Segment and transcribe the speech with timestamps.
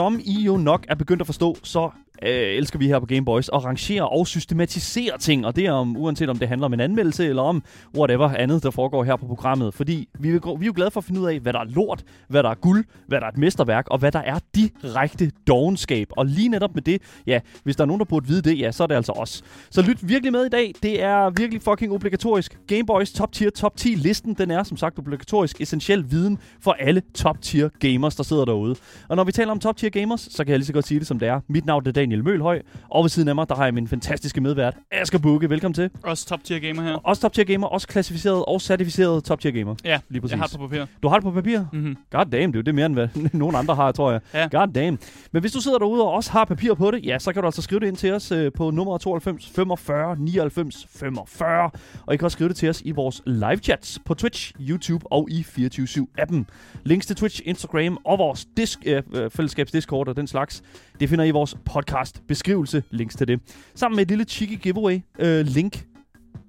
[0.00, 1.90] Som I jo nok er begyndt at forstå, så
[2.22, 5.72] øh, elsker vi her på Game Boys at rangere og systematisere ting, og det er
[5.72, 7.62] om, uanset om det handler om en anmeldelse eller om
[7.98, 9.74] whatever andet, der foregår her på programmet.
[9.74, 11.64] Fordi vi, vil, vi er jo glade for at finde ud af, hvad der er
[11.64, 15.30] lort, hvad der er guld, hvad der er et mesterværk, og hvad der er direkte
[15.46, 16.08] dogenskab.
[16.10, 18.72] Og lige netop med det, ja, hvis der er nogen, der burde vide det, ja,
[18.72, 19.42] så er det altså os.
[19.70, 20.74] Så lyt virkelig med i dag.
[20.82, 22.58] Det er virkelig fucking obligatorisk.
[22.66, 26.72] Game Boys top tier, top 10 listen, den er som sagt obligatorisk, essentiel viden for
[26.72, 28.76] alle top tier gamers, der sidder derude.
[29.08, 30.98] Og når vi taler om top tier gamers, så kan jeg lige så godt sige
[30.98, 31.40] det som det er.
[31.48, 34.40] Mit navn er Daniel Mølhøj, og ved siden af mig, der har jeg min fantastiske
[34.40, 35.50] medvært, Asger Bukke.
[35.50, 35.90] Velkommen til.
[36.02, 36.94] Også top tier gamer her.
[36.94, 39.74] Også top tier gamer, også klassificeret og certificeret top tier gamer.
[39.84, 40.32] Ja, Lige præcis.
[40.32, 40.84] jeg har det på papir.
[41.02, 41.60] Du har det på papir?
[41.72, 41.96] Mm-hmm.
[42.10, 44.20] God damn, det er jo det mere end hvad nogen andre har, tror jeg.
[44.34, 44.48] Ja.
[44.58, 44.98] God damn.
[45.32, 47.46] Men hvis du sidder derude og også har papir på det, ja, så kan du
[47.46, 51.70] altså skrive det ind til os øh, på nummer 92 45 99 45.
[52.06, 55.12] Og I kan også skrive det til os i vores live chats på Twitch, YouTube
[55.12, 56.44] og i 24-7-appen.
[56.84, 60.62] Links til Twitch, Instagram og vores disk, øh, øh, fællesskabs Discord og den slags,
[61.00, 62.82] det finder I i vores podcast beskrivelse.
[62.90, 63.40] Links til det.
[63.74, 65.84] Sammen med et lille cheeky giveaway øh, link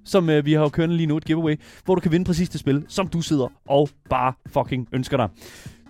[0.06, 2.50] som øh, vi har jo kørende lige nu, et giveaway, hvor du kan vinde præcis
[2.50, 5.30] det spil, som du sidder og bare fucking ønsker dig.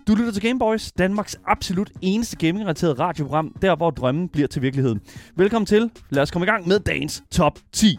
[0.08, 4.96] Du lytter til Gameboys, Danmarks absolut eneste gaming-relateret radioprogram, der hvor drømmen bliver til virkelighed.
[5.36, 5.90] Velkommen til.
[6.10, 7.98] Lad os komme i gang med dagens top 10.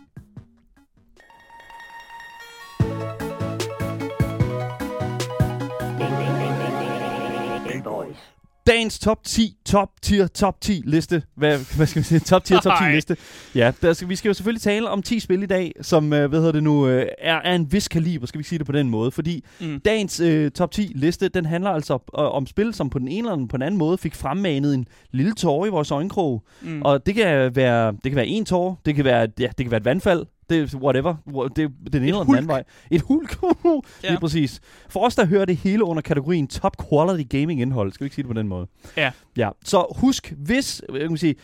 [8.67, 11.23] Dagens top 10, top tier, top 10 liste.
[11.35, 12.19] Hvad, hvad skal vi sige?
[12.21, 12.95] Top tier, top 10 Nej.
[12.95, 13.17] liste.
[13.55, 16.29] Ja, der skal, vi skal jo selvfølgelig tale om 10 spil i dag, som, øh,
[16.29, 18.73] hvad hedder det nu, øh, er af en vis kaliber, skal vi sige det på
[18.73, 19.11] den måde.
[19.11, 19.81] Fordi Mm.
[19.81, 23.33] dagens øh, top 10 liste, den handler altså øh, om spil, som på den ene
[23.33, 26.43] eller på den anden måde fik fremmanet en lille tårer i vores øjenkrog.
[26.63, 26.83] Mm.
[26.83, 29.71] Og det kan være, det kan være en tårer, det kan være, ja, det kan
[29.71, 32.65] være et vandfald, det er whatever, Hvor- det er den ene eller den anden vej.
[32.91, 33.37] Et hulk,
[34.03, 34.09] ja.
[34.09, 34.61] lige præcis.
[34.89, 38.15] For os, der hører det hele under kategorien top quality gaming indhold, skal vi ikke
[38.15, 38.67] sige det på den måde?
[38.97, 39.11] Ja.
[39.37, 41.35] Ja, så husk, hvis, jeg kan sige,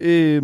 [0.00, 0.42] øh,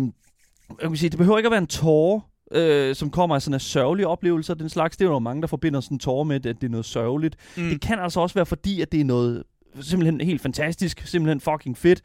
[0.81, 2.19] jeg kan sige, det behøver ikke at være en tårer,
[2.51, 4.97] øh, som kommer af sådan en sørgelig oplevelse og den slags.
[4.97, 7.35] Det er jo mange, der forbinder sådan en tårer med, at det er noget sørgeligt.
[7.57, 7.69] Mm.
[7.69, 9.43] Det kan altså også være fordi, at det er noget
[9.81, 12.01] simpelthen helt fantastisk, simpelthen fucking fedt.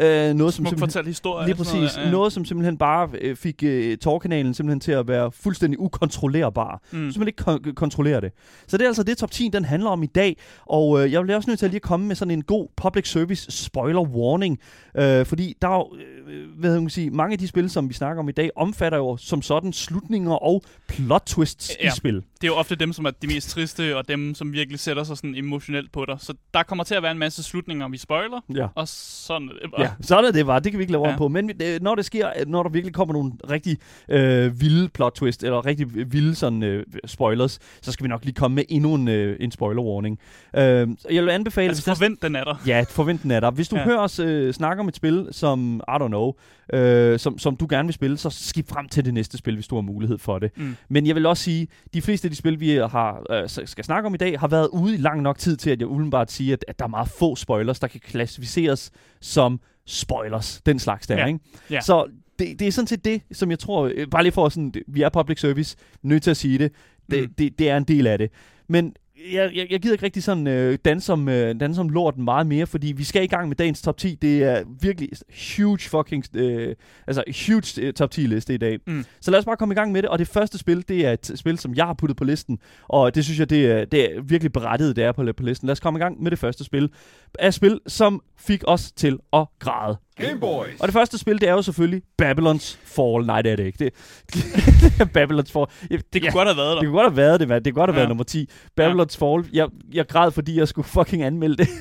[0.00, 1.46] Øh, noget, som Smuk simpelthen, fortalt historie.
[1.46, 1.74] lige og præcis.
[1.74, 2.10] noget, ja.
[2.10, 6.80] Noget, som simpelthen bare øh, fik øh, tårkanalen simpelthen til at være fuldstændig ukontrollerbar.
[6.92, 6.98] Mm.
[7.12, 8.32] simpelthen ikke kon- kontrollere det.
[8.66, 10.36] Så det er altså det, top 10 den handler om i dag.
[10.66, 13.08] Og øh, jeg bliver også nødt til at lige komme med sådan en god public
[13.10, 14.58] service spoiler warning.
[14.96, 15.96] Øh, fordi der er jo,
[16.28, 18.50] øh, hvad kan man sige, mange af de spil, som vi snakker om i dag,
[18.56, 21.88] omfatter jo som sådan slutninger og plot twists Ja.
[21.88, 22.14] i spil.
[22.14, 25.04] Det er jo ofte dem, som er de mest triste, og dem, som virkelig sætter
[25.04, 26.16] sig sådan emotionelt på dig.
[26.20, 28.66] Så der kommer til at være en masse slutninger, vi spoiler, Ja.
[28.74, 29.81] og sådan det bare.
[29.82, 30.60] Ja, sådan er det bare.
[30.60, 31.12] Det kan vi ikke lave ja.
[31.12, 31.28] Om på.
[31.28, 33.78] Men øh, når det sker, øh, når der virkelig kommer nogle rigtig
[34.08, 38.34] øh, vilde plot twist, eller rigtig vilde sådan, øh, spoilers, så skal vi nok lige
[38.34, 40.18] komme med endnu en, øh, en spoiler warning.
[40.56, 41.68] Øh, jeg vil anbefale...
[41.68, 42.62] Altså forvent den er der.
[42.66, 43.50] Ja, forvent den er der.
[43.50, 43.84] Hvis du ja.
[43.84, 46.32] Hører os øh, snakke om et spil, som, I don't know,
[46.72, 49.68] øh, som, som du gerne vil spille, så skib frem til det næste spil, hvis
[49.68, 50.50] du har mulighed for det.
[50.56, 50.76] Mm.
[50.88, 54.06] Men jeg vil også sige, de fleste af de spil, vi har, øh, skal snakke
[54.06, 56.52] om i dag, har været ude i lang nok tid til, at jeg umiddelbart siger,
[56.52, 60.60] at, at der er meget få spoilers, der kan klassificeres som spoilers.
[60.66, 61.26] Den slags der, Ja.
[61.26, 61.38] ikke?
[61.70, 61.80] Ja.
[61.80, 64.74] Så det, det er sådan set det, som jeg tror, øh, bare lige for sådan,
[64.88, 66.72] vi er public service, nødt til at sige det,
[67.10, 67.34] det, Mm.
[67.38, 68.30] det, det er en del af det.
[68.68, 68.94] Men
[69.32, 72.46] jeg, jeg, jeg gider ikke rigtig sådan øh, danse, om, øh, danse om lorten meget
[72.46, 74.14] mere, fordi vi skal i gang med dagens top 10.
[74.22, 75.08] Det er virkelig
[75.56, 76.74] huge fucking, øh,
[77.06, 78.78] altså huge øh, top 10 liste i dag.
[78.86, 79.04] Mm.
[79.20, 80.10] Så lad os bare komme i gang med det.
[80.10, 82.58] Og det første spil, det er et spil, som jeg har puttet på listen.
[82.88, 85.66] Og det synes jeg, det er, det er virkelig berettiget, det er på, på listen.
[85.66, 86.90] Lad os komme i gang med det første spil.
[87.38, 89.96] Af spil, som fik os til at græde.
[90.16, 90.80] Gameboys.
[90.80, 93.26] Og det første spil, det er jo selvfølgelig Babylon's Fall.
[93.26, 93.78] Nej, det er det ikke.
[93.78, 93.92] Det,
[94.34, 95.66] det er Babylon's Fall.
[95.90, 96.80] Ja, Det kunne godt have været der.
[96.80, 97.64] det kunne godt have været det, mand.
[97.64, 98.00] Det kunne godt have Ja.
[98.00, 98.48] været nummer 10.
[98.80, 99.48] Babylon's Fall.
[99.52, 101.68] Jeg, jeg græd, fordi jeg skulle fucking anmelde det.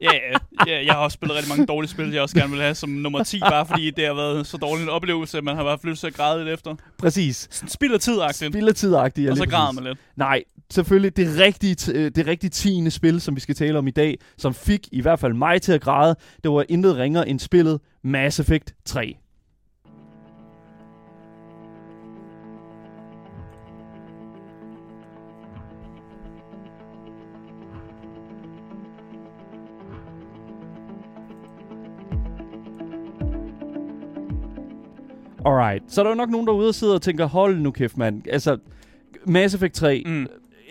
[0.00, 2.60] Ja, ja, ja, jeg har også spillet rigtig mange dårlige spil, jeg også gerne vil
[2.60, 5.56] have som nummer 10, bare fordi det har været så dårlig en oplevelse, at man
[5.56, 6.74] har bare lyst til at græde lidt efter.
[6.98, 7.48] Præcis.
[7.68, 8.56] Spild af tid-agtigt.
[9.26, 9.98] Ja, Og så græder man lidt.
[10.16, 13.90] Nej, selvfølgelig det rigtige, øh, det rigtige tiende spil, som vi skal tale om i
[13.90, 17.38] dag, som fik i hvert fald mig til at græde, det var intet ringer end
[17.40, 19.16] spillet Mass Effect 3.
[35.46, 37.96] Alright, så er der jo nok nogen derude, der sidder og tænker, hold nu kæft,
[37.96, 38.22] mand.
[38.28, 38.58] Altså,
[39.26, 40.26] Mass Effect 3, Mm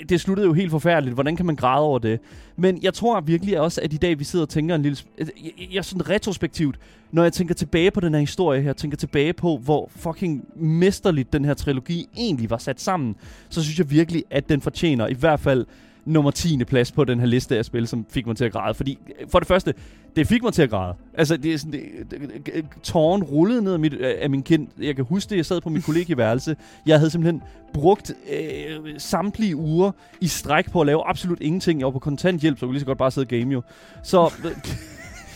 [0.09, 1.13] det sluttede jo helt forfærdeligt.
[1.13, 2.19] Hvordan kan man græde over det?
[2.55, 4.97] Men jeg tror virkelig også, at i dag vi sidder og tænker en lille...
[5.17, 6.79] Altså, jeg, jeg, jeg sådan retrospektivt,
[7.11, 11.33] når jeg tænker tilbage på den her historie her, tænker tilbage på, hvor fucking mesterligt
[11.33, 13.15] den her trilogi egentlig var sat sammen,
[13.49, 15.65] så synes jeg virkelig, at den fortjener i hvert fald
[16.05, 16.63] nummer 10.
[16.63, 18.73] plads på den her liste af spil, som fik mig til at græde.
[18.73, 19.73] Fordi øh, for det første,
[20.15, 20.93] det fik mig til at græde.
[21.13, 24.67] Altså, det er sådan, det, det, det, tåren rullede ned af, mit, af min kind.
[24.81, 26.55] Jeg kan huske det, jeg sad på mit kollegieværelse.
[26.85, 27.41] Jeg havde simpelthen
[27.73, 29.91] brugt øh, samtlige uger
[30.21, 31.79] i stræk på at lave absolut ingenting.
[31.79, 33.61] Jeg var på kontanthjælp, så jeg kunne lige så godt bare sidde og game jo.
[34.03, 34.51] Så øh,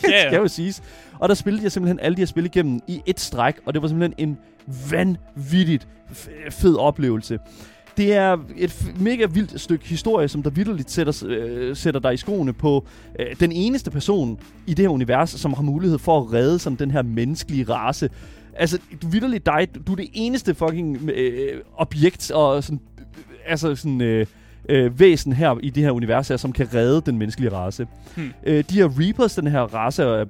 [0.11, 0.83] Ja, skal jo siges.
[1.19, 3.81] Og der spillede jeg simpelthen alle de her spil igennem i et stræk, og det
[3.81, 4.37] var simpelthen en
[4.91, 5.87] vanvittigt
[6.49, 7.39] fed oplevelse.
[7.97, 12.17] Det er et mega vildt stykke historie, som der vidderligt sætter, øh, sætter dig i
[12.17, 12.85] skoene på
[13.19, 16.79] øh, den eneste person i det her univers, som har mulighed for at redde sådan
[16.79, 18.09] den her menneskelige race.
[18.53, 18.79] Altså,
[19.11, 24.25] vidderligt dig, du er det eneste fucking øh, objekt og sådan, øh, altså sådan, øh,
[24.69, 27.87] øh, væsen her i det her univers her, som kan redde den menneskelige race.
[28.15, 28.33] Hmm.
[28.43, 30.25] Øh, de her Reapers, den her race af,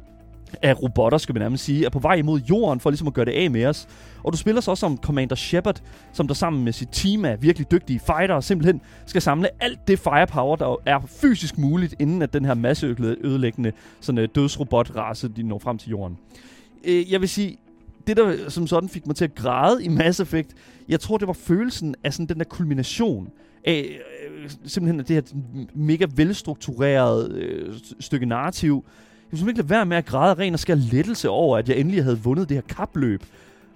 [0.62, 3.26] af robotter, skal man nærmest sige, er på vej imod jorden for ligesom at gøre
[3.26, 3.88] det af med os.
[4.24, 5.82] Og du spiller så også som Commander Shepard,
[6.14, 10.00] som der sammen med sit team af virkelig dygtige fightere simpelthen skal samle alt det
[10.00, 15.60] firepower, der er fysisk muligt, inden at den her masseødelæggende sådan, øh, dødsrobotrace, de når
[15.60, 16.18] frem til jorden.
[16.84, 17.58] Øh, jeg vil sige,
[18.08, 20.50] det der som sådan fik mig til at græde i Mass Effect,
[20.90, 23.30] jeg tror, det var følelsen af sådan den der kulmination
[23.66, 24.00] af
[24.30, 25.22] øh, simpelthen det her
[25.74, 28.86] mega velstruktureret øh, stykke narrativ.
[29.32, 31.78] Jeg kunne ikke lade være med at græde ren og skær lettelse over, at jeg
[31.78, 33.24] endelig havde vundet det her kapløb.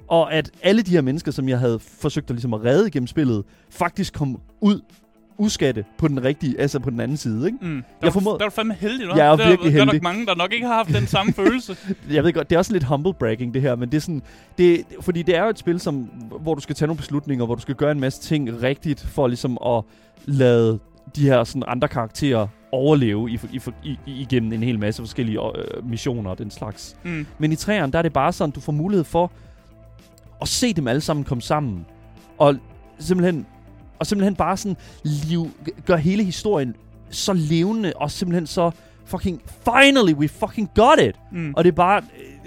[0.07, 3.07] Og at alle de her mennesker, som jeg havde forsøgt at, ligesom at redde gennem
[3.07, 4.81] spillet, faktisk kom ud
[5.37, 7.57] uskatte på den rigtige, altså på den anden side, ikke?
[7.61, 7.75] Mm.
[7.75, 9.17] Der, Jeg formod- der er du fandme heldig, hva'?
[9.17, 9.93] Jeg er der, virkelig Der er heldig.
[9.93, 11.75] nok mange, der nok ikke har haft den samme følelse.
[12.11, 14.21] Jeg ved godt, det er også lidt humble bragging det her, men det er sådan,
[14.57, 15.95] det, fordi det er jo et spil, som,
[16.41, 19.27] hvor du skal tage nogle beslutninger, hvor du skal gøre en masse ting rigtigt, for
[19.27, 19.83] ligesom at
[20.25, 20.79] lade
[21.15, 25.89] de her sådan andre karakterer overleve i, i, i, igennem en hel masse forskellige øh,
[25.89, 26.97] missioner og den slags.
[27.03, 27.27] Mm.
[27.37, 29.31] Men i træerne, der er det bare sådan, du får mulighed for
[30.41, 31.85] at se dem alle sammen komme sammen.
[32.37, 32.55] Og
[32.99, 33.45] simpelthen,
[33.99, 35.49] og simpelthen bare sådan liv,
[35.85, 36.75] gør hele historien
[37.09, 38.71] så levende, og simpelthen så
[39.05, 41.15] fucking, finally, we fucking got it!
[41.31, 41.53] Mm.
[41.57, 42.03] Og det er bare,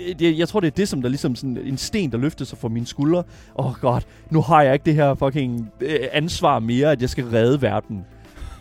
[0.08, 2.44] øh, det, jeg tror, det er det, som der ligesom sådan en sten, der løfter
[2.44, 3.22] sig fra mine skuldre.
[3.58, 4.00] Åh oh god,
[4.30, 8.04] nu har jeg ikke det her fucking øh, ansvar mere, at jeg skal redde verden.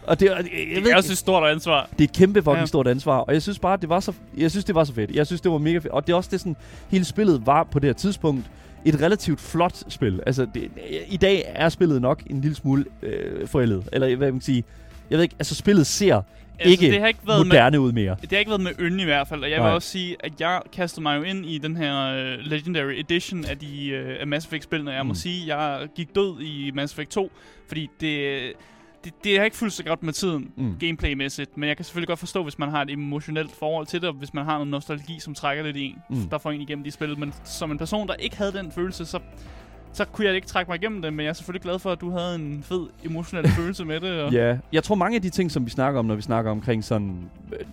[0.08, 0.38] Og det, jeg
[0.76, 1.90] ved, det er også et stort ansvar.
[1.92, 2.66] det er et kæmpe fucking Ja.
[2.66, 5.12] stort ansvar, og jeg synes bare, det var så, jeg synes, det var så fedt.
[5.12, 5.88] Jeg synes, det var mega fedt.
[5.88, 6.56] Og det er også det, sådan,
[6.90, 8.46] hele spillet var på det her tidspunkt
[8.86, 10.20] et relativt flot spil.
[10.26, 10.72] Altså, det,
[11.10, 13.90] i dag er spillet nok en lille smule øh, forældet.
[13.94, 14.64] Eller hvad man kan sige.
[15.10, 16.22] Jeg ved ikke, altså spillet ser
[16.60, 18.16] Altså, ikke det har ikke været med, moderne ud mere.
[18.22, 19.74] det har ikke været med øn i hvert fald, og jeg vil Nej.
[19.74, 23.58] også sige, at jeg kastede mig jo ind i den her uh, Legendary Edition af
[23.58, 24.92] de uh, af Mass Effect-spillene.
[24.92, 25.16] Jeg må Mm.
[25.16, 27.32] sige, jeg gik død i Mass Effect 2,
[27.68, 28.40] fordi det,
[29.04, 30.76] det, det har ikke fulgt så godt med tiden, Mm.
[30.80, 31.58] gameplaymæssigt.
[31.58, 34.16] Men jeg kan selvfølgelig godt forstå, hvis man har et emotionelt forhold til det, og
[34.16, 36.30] hvis man har noget nostalgi, som trækker lidt i en, Mm.
[36.30, 37.20] der får en igennem de spil.
[37.20, 39.20] Men som en person, der ikke havde den følelse, så,
[39.94, 41.14] så kunne jeg ikke trække mig igennem det.
[41.14, 44.22] Men jeg er selvfølgelig glad for, at du havde en fed emotionel følelse med det.
[44.22, 46.52] Og, Ja, jeg tror mange af de ting, som vi snakker om, når vi snakker
[46.52, 47.16] omkring sådan,
[47.54, 47.66] øh,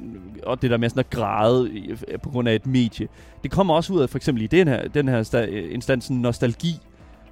[0.42, 1.70] og det der med sådan at græde
[2.08, 3.08] øh, på grund af et medie,
[3.42, 6.72] det kommer også ud af for eksempel i den her, den her øh, instans nostalgi.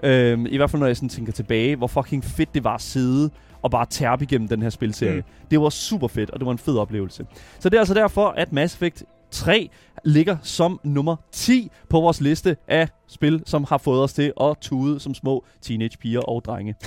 [0.02, 2.82] Øhm, I hvert fald når jeg sådan tænker tilbage, hvor fucking fedt det var at
[2.82, 3.30] sidde
[3.62, 5.16] og bare tærpe igennem den her spilserie.
[5.16, 5.46] Mm.
[5.50, 7.26] Det var super fedt, og det var en fed oplevelse.
[7.58, 9.70] Så det er altså derfor, at Mass Effect 3
[10.04, 14.56] ligger som nummer 10 på vores liste af spil, som har fået os til at
[14.60, 16.74] tude som små teenagepiger og drenge.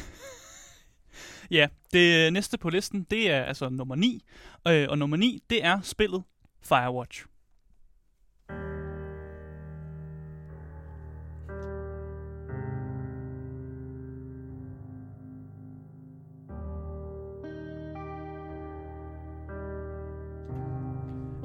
[1.51, 4.25] Ja, det næste på listen, det er altså nummer 9.
[4.67, 6.23] Øh, og nummer 9, det er spillet
[6.63, 7.25] Firewatch.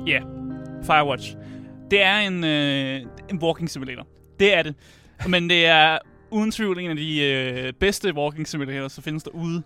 [0.06, 0.20] Ja,
[0.82, 1.36] Firewatch.
[1.90, 4.06] Det er en, øh, en walking simulator.
[4.40, 4.74] Det er det.
[5.28, 5.98] Men det er
[6.30, 9.62] uden tvivl en af de øh, bedste walking simulators, der findes derude.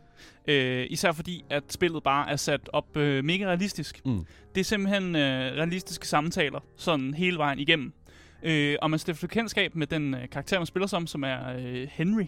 [0.49, 4.01] Øh, især fordi, at spillet bare er sat op øh, mega realistisk.
[4.05, 4.27] Mm.
[4.55, 7.93] Det er simpelthen øh, realistiske samtaler, sådan hele vejen igennem.
[8.43, 11.89] Øh, og man stifter bekendtskab med den øh, karakter, man spiller som, som er øh,
[11.91, 12.27] Henry.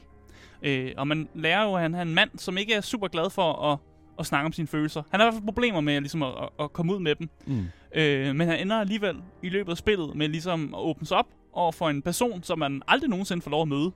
[0.62, 3.30] Øh, og man lærer jo, at han er en mand, som ikke er super glad
[3.30, 3.78] for at,
[4.18, 5.02] at snakke om sine følelser.
[5.10, 7.28] Han har i hvert fald problemer med ligesom, at, at, komme ud med dem.
[7.46, 7.64] Mm.
[7.94, 11.26] Øh, men han ender alligevel i løbet af spillet med ligesom at åbne sig op
[11.52, 13.92] over for en person, som man aldrig nogensinde får lov at møde.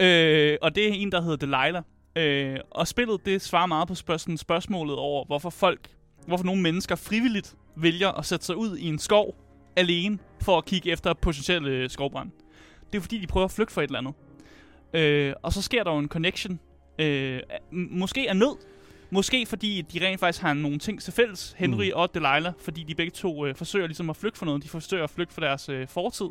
[0.06, 1.82] øh, og det er en, der hedder Delilah.
[2.16, 5.90] Øh, og spillet, det svarer meget på spørg- spørgsmålet over, hvorfor folk,
[6.26, 9.36] hvorfor nogle mennesker frivilligt vælger at sætte sig ud i en skov
[9.76, 12.30] alene for at kigge efter potentielle skovbrand.
[12.92, 14.14] Det er fordi, de prøver at flygte fra et eller andet.
[14.94, 16.60] Øh, og så sker der jo en connection.
[16.98, 17.40] Øh,
[17.72, 18.56] måske er nød.
[19.10, 21.92] Måske fordi de rent faktisk har nogle ting til fælles, Henry Mm.
[21.94, 24.62] og Delilah, fordi de begge to øh, forsøger ligesom at flygte fra noget.
[24.62, 26.26] De forsøger at flygte fra deres øh, fortid.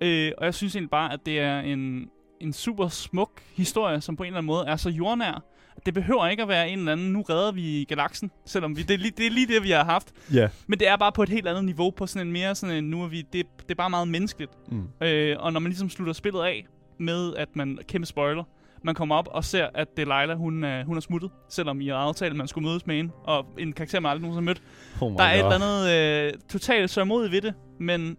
[0.00, 2.08] Øh, og jeg synes egentlig bare, at det er en,
[2.40, 5.42] en super smuk historie, som på en eller anden måde er så jordnær.
[5.86, 8.94] Det behøver ikke at være en eller anden, nu redder vi galaksen, selvom vi, det,
[8.94, 10.12] er lige, det er lige det, vi har haft.
[10.34, 10.48] Ja.
[10.66, 12.90] Men det er bare på et helt andet niveau, på sådan en mere sådan en,
[12.90, 14.50] nu er vi, det, det er bare meget menneskeligt.
[14.72, 14.88] Mm.
[15.06, 16.66] Øh, og når man ligesom slutter spillet af
[16.98, 18.44] med, at man, kæmpe spoiler,
[18.82, 21.94] man kommer op og ser, at Delilah, hun, er, hun er smuttet, selvom I har
[21.96, 24.62] aftalt, at man skulle mødes med hende, og en karakter, man aldrig nogensinde mødt.
[25.00, 25.52] Oh Der er et God.
[25.52, 28.16] eller andet øh, totalt sørmodigt ved det, men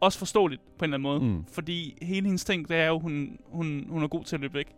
[0.00, 1.32] også forståeligt på en eller anden måde.
[1.38, 1.44] Mm.
[1.52, 4.54] Fordi hele hendes ting, det er jo, hun, hun, hun er god til at løbe
[4.54, 4.68] væk.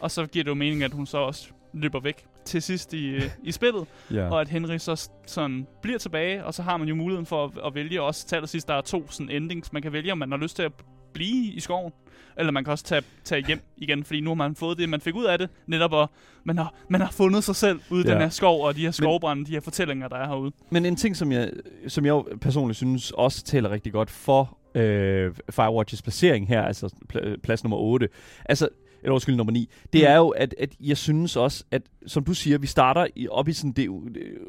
[0.00, 3.08] Og så giver det jo mening, at hun så også løber væk til sidst i,
[3.08, 4.28] øh, i spillet, Ja.
[4.30, 7.50] og at Henry så sådan bliver tilbage, og så har man jo muligheden for at,
[7.66, 10.30] at vælge også til allersidst, der er to sådan endings, man kan vælge, om man
[10.30, 10.72] har lyst til at
[11.16, 11.92] blive i skoven,
[12.38, 15.00] eller man kan også tage, tage hjem igen, fordi nu har man fået det, man
[15.00, 16.08] fik ud af det, netop at
[16.44, 18.12] man har, man har fundet sig selv ude i Ja.
[18.12, 20.52] den her skov, og de her skovbrænde, de her fortællinger, der er herude.
[20.70, 21.50] Men en ting, som jeg,
[21.88, 27.36] som jeg personligt synes også taler rigtig godt for øh, Firewatches placering her, altså pl-
[27.42, 28.08] plads nummer 8,
[28.44, 28.68] altså,
[29.06, 30.06] eller undskyld, nummer 9, det Mm.
[30.06, 33.48] er jo, at, at jeg synes også, at som du siger, vi starter i, op,
[33.48, 33.88] i sådan det,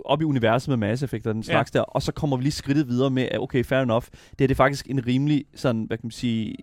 [0.06, 2.52] op i universet med Mass Effect og den slags der, og så kommer vi lige
[2.52, 4.06] skridtet videre med, at okay, fair enough,
[4.40, 6.56] det er det faktisk en rimelig, sådan, hvad kan man sige,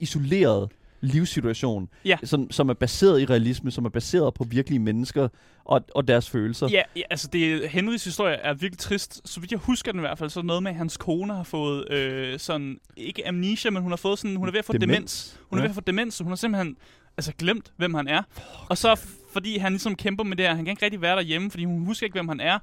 [0.00, 0.68] isoleret
[1.00, 2.16] livssituation, Ja.
[2.24, 5.28] som, som er baseret i realisme, som er baseret på virkelige mennesker
[5.64, 6.68] og, og deres følelser.
[6.70, 9.28] Ja, ja, altså det, Henrys historie er virkelig trist.
[9.28, 11.34] Så vidt jeg husker den i hvert fald, så er noget med, at hans kone
[11.34, 14.64] har fået øh, sådan, ikke amnesia, men hun har fået sådan, hun er ved at
[14.64, 14.88] få demens.
[14.96, 15.40] demens.
[15.50, 15.64] Hun er Ja.
[15.64, 16.76] ved at få demens, så hun har simpelthen
[17.16, 18.22] altså glemt, hvem han er.
[18.68, 21.50] Og så fordi han ligesom kæmper med det her, han kan ikke rigtig være derhjemme,
[21.50, 22.58] fordi hun husker ikke, hvem han er,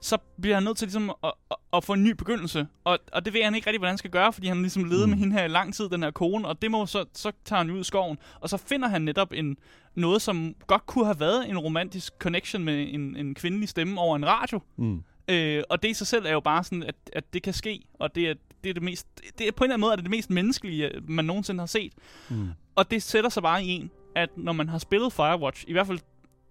[0.00, 2.66] så bliver han nødt til ligesom at, at, at få en ny begyndelse.
[2.84, 5.06] Og, og det ved han ikke rigtig, hvordan han skal gøre, fordi han ligesom levede
[5.06, 5.10] Mm.
[5.10, 5.10] mm.
[5.10, 7.62] med hende her i lang tid, den her kone, og det må så, så tager
[7.62, 9.56] han ud i skoven, og så finder han netop en,
[9.94, 14.16] noget, som godt kunne have været en romantisk connection med en, en kvindelig stemme over
[14.16, 14.60] en radio.
[14.76, 15.02] Mm.
[15.28, 17.80] Øh, og det i sig selv er jo bare sådan, at, at det kan ske,
[17.94, 18.34] og det er,
[18.66, 19.06] det er det mest,
[19.38, 21.66] det er på en eller anden måde er det, det mest menneskelige, man nogensinde har
[21.66, 21.92] set.
[22.28, 22.48] Mm.
[22.74, 25.86] Og det sætter sig bare i en, at når man har spillet Firewatch, i hvert
[25.86, 25.98] fald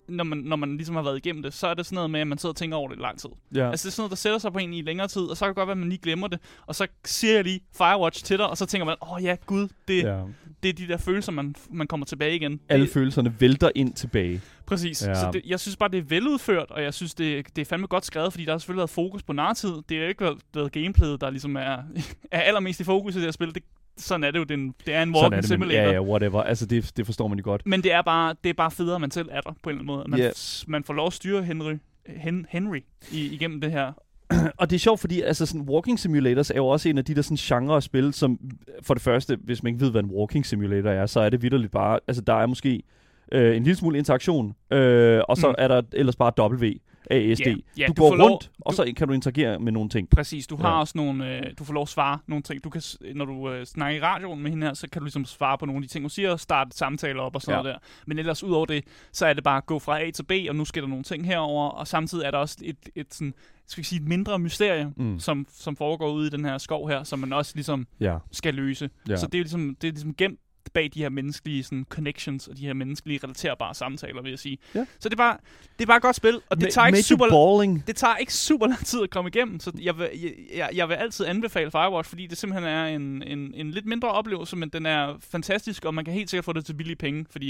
[0.07, 2.19] når man, når man ligesom har været igennem det, så er det sådan noget med,
[2.19, 3.29] at man sidder og tænker over det i lang tid.
[3.55, 3.69] Ja.
[3.69, 5.45] Altså det er sådan noget, der sætter sig på en i længere tid, og så
[5.45, 6.39] kan det godt være, at man lige glemmer det.
[6.65, 9.35] Og så siger jeg lige Firewatch til dig, og så tænker man, åh oh, ja,
[9.45, 10.21] gud, det, ja.
[10.63, 12.59] det er de der følelser, man, man kommer tilbage igen.
[12.69, 14.41] Alle det, følelserne vælter ind tilbage.
[14.65, 15.07] Præcis.
[15.07, 15.15] Ja.
[15.15, 17.87] Så det, jeg synes bare, det er veludført, og jeg synes, det, det er fandme
[17.87, 19.89] godt skrevet, fordi der har selvfølgelig været fokus på narrativet.
[19.89, 21.77] Det er jo ikke været gameplayet, der ligesom er,
[22.31, 23.55] er allermest i fokus i det her spil.
[23.55, 23.63] Det,
[23.97, 24.43] sådan er det jo.
[24.43, 25.81] Det er en, det er en walking er det, men, simulator.
[25.81, 26.41] ja, ja, whatever.
[26.43, 27.61] Altså, det, det forstår man jo godt.
[27.65, 29.75] Men det er, bare, det er bare federe, at man selv er der på en
[29.75, 30.01] eller anden måde.
[30.01, 30.33] At Man, yeah.
[30.67, 31.73] man får lov at styre Henry,
[32.07, 32.79] Hen, Henry
[33.11, 33.91] i, igennem det her.
[34.59, 37.15] Og det er sjovt, fordi altså, sådan, walking simulators er jo også en af de
[37.15, 38.39] der sådan, genre af spil, som
[38.81, 41.41] for det første, hvis man ikke ved, hvad en walking simulator er, så er det
[41.41, 42.83] vidderligt bare, altså der er måske
[43.31, 45.55] øh, en lille smule interaktion, øh, og så Mm.
[45.57, 46.65] er der ellers bare W,
[47.11, 47.41] ASD.
[47.41, 49.89] Ja, ja, du, du går får lov- rundt, og så kan du interagere med nogle
[49.89, 50.09] ting.
[50.09, 50.79] Præcis, du har Ja.
[50.79, 52.63] også nogle, øh, du får lov at svare nogle ting.
[52.63, 52.81] Du kan,
[53.15, 55.65] når du øh, snakker i radioen med hende her, så kan du ligesom svare på
[55.65, 57.63] nogle af de ting, hun siger, og starte samtaler op og sådan Ja.
[57.63, 57.87] noget der.
[58.07, 60.31] Men ellers ud over det, så er det bare at gå fra A til B,
[60.49, 63.33] og nu sker der nogle ting herover, og samtidig er der også et, et sådan,
[63.67, 65.19] skal vi sige, et mindre mysterie, Mm.
[65.19, 68.17] som, som foregår ude i den her skov her, som man også ligesom Ja.
[68.31, 68.89] skal løse.
[69.09, 69.15] Ja.
[69.15, 70.39] Så det er, ligesom, det er ligesom gemt
[70.73, 74.57] bag de her menneskelige sådan, connections og de her menneskelige relaterbare samtaler, vil jeg sige.
[74.75, 74.85] Ja.
[74.99, 75.37] Så det er bare,
[75.79, 77.83] det er bare et godt spil, og det Ma- tager ikke super balling.
[77.87, 80.89] det tager ikke super lang tid at komme igennem, så jeg vil, jeg, jeg, jeg
[80.89, 84.69] vil altid anbefale Firewatch, fordi det simpelthen er en, en, en lidt mindre oplevelse, men
[84.69, 87.45] den er fantastisk, og man kan helt sikkert få det til billige penge, fordi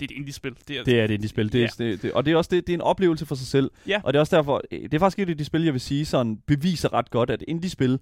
[0.00, 0.54] det er et indie-spil.
[0.68, 1.52] Det er, Det er det indie-spil.
[1.52, 1.84] Det, Ja.
[1.84, 3.70] det, det, og det er også det, det er en oplevelse for sig selv.
[3.86, 4.00] Ja.
[4.04, 6.04] Og det er også derfor, det er faktisk et af de spil, jeg vil sige,
[6.06, 7.98] sådan beviser ret godt, at indie-spil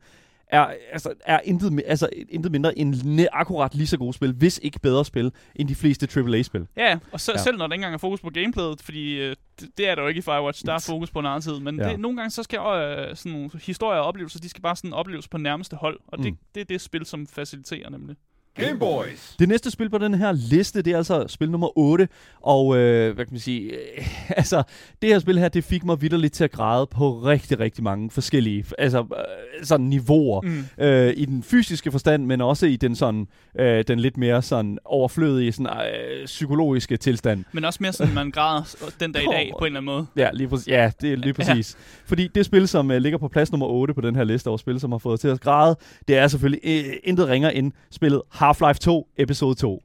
[0.51, 4.33] er, altså, er intet, mi- altså, intet mindre end ne- akkurat lige så gode spil,
[4.33, 6.67] hvis ikke bedre spil, end de fleste AAA-spil.
[6.77, 7.39] Ja, og så, Ja.
[7.39, 10.03] selv når der ikke engang er fokus på gameplayet, fordi øh, det, det er der
[10.03, 11.89] jo ikke i Firewatch, der er fokus på narrativet, men Ja.
[11.91, 14.93] det, nogle gange så skal øh, sådan nogle historier og oplevelser, de skal bare sådan
[14.93, 16.39] opleves på nærmeste hold, og det, Mm.
[16.55, 18.17] det er det spil, som faciliterer nemlig.
[18.59, 19.35] Game Boys.
[19.39, 22.09] Det næste spil på den her liste, det er altså spil nummer 8,
[22.41, 24.63] og øh, hvad kan man sige, øh, altså
[25.03, 28.11] det her spil her, det fik mig vidderligt til at græde på rigtig, rigtig mange
[28.11, 30.41] forskellige, altså øh, sådan niveauer.
[30.41, 30.65] Mm.
[30.85, 33.27] øh, i den fysiske forstand, men også i den sådan
[33.59, 37.45] øh, den lidt mere sådan overflødige sådan øh, psykologiske tilstand.
[37.53, 40.07] Men også mere sådan, man græder den dag i dag, på en eller anden måde.
[40.17, 40.69] Ja, lige præcis.
[40.69, 41.45] Ja, det er lige Ja.
[41.45, 41.77] præcis.
[42.07, 44.57] Fordi det spil, som øh, ligger på plads nummer 8 på den her liste over
[44.57, 45.77] spil, som har fået til at græde,
[46.09, 49.83] det er selvfølgelig øh, intet ringer end spillet Half-Life 2 episode 2.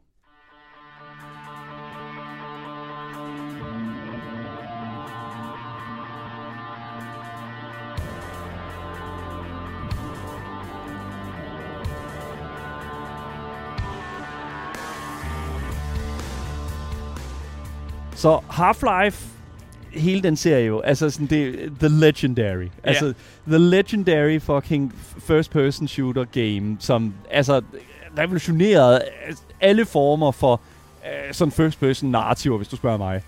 [18.15, 19.27] Så Half-Life
[19.93, 22.67] hele den serie jo, altså sådan det, The Legendary.
[22.84, 23.13] Altså,
[23.48, 27.62] The Legendary fucking first person shooter game, som altså
[28.17, 29.01] revolutionerede
[29.62, 30.62] alle former for
[31.01, 33.22] uh, sådan first person narrativer, hvis du spørger mig.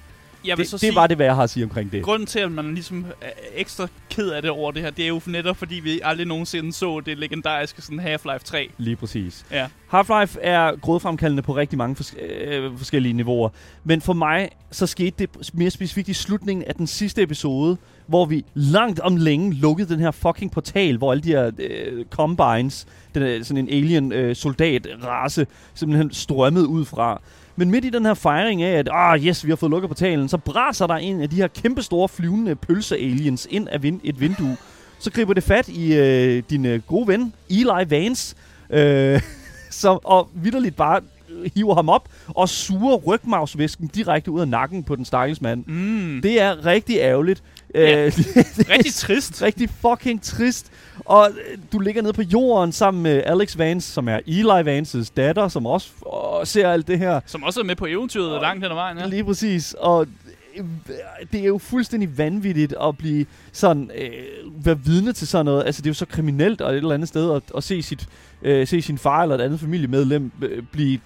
[0.45, 2.03] Jeg vil det, så det sige, var det, hvad jeg har at sige omkring det.
[2.03, 5.07] Grunden til, at man ligesom er ekstra ked af det over det her, det er
[5.07, 8.69] jo netop, fordi vi aldrig nogensinde så det legendariske sådan Half-Life 3.
[8.77, 9.45] Lige præcis.
[9.51, 9.67] Ja.
[9.93, 13.49] Half-Life er grådfremkaldende på rigtig mange fors- øh, forskellige niveauer.
[13.83, 17.77] Men for mig, så skete det mere specifikt i slutningen af den sidste episode,
[18.07, 22.05] hvor vi langt om længe lukkede den her fucking portal, hvor alle de her øh,
[22.05, 22.85] combines,
[23.15, 27.21] den er sådan en alien øh, soldat race, simpelthen strømmede ud fra.
[27.55, 30.29] Men midt i den her fejring af, at ah, yes, vi har fået lukket portalen,
[30.29, 34.19] så braser der en af de her kæmpe store flyvende pølse-aliens ind af vin- et
[34.19, 34.57] vindue.
[34.99, 38.35] Så griber det fat i øh, din øh, gode ven, Eli Vance,
[38.69, 39.21] øh,
[39.71, 41.01] som, og vidderligt bare
[41.55, 45.65] hiver ham op og suger rygmavsvæsken direkte ud af nakken på den stakkels mand.
[45.65, 46.19] Mm.
[46.23, 47.43] Det er rigtig ærgerligt.
[47.75, 48.05] Ja.
[48.05, 48.11] Øh,
[48.73, 49.41] Rigtig trist.
[49.41, 50.71] rigtig fucking trist.
[51.05, 55.09] Og øh, du ligger nede på jorden sammen med Alex Vance, som er Eli Vances
[55.09, 55.89] datter, som også
[56.41, 57.19] øh, ser alt det her.
[57.25, 59.05] Som også er med på eventyret Og- langt hen ad vejen, ja.
[59.05, 59.75] Lige præcis.
[59.79, 60.07] Og
[61.31, 65.65] det er jo fuldstændig vanvittigt at blive sådan, øh, være vidne til sådan noget.
[65.65, 68.07] Altså, det er jo så kriminelt og et eller andet sted at, at se, sit,
[68.41, 70.99] øh, se sin far eller et andet familiemedlem øh, blive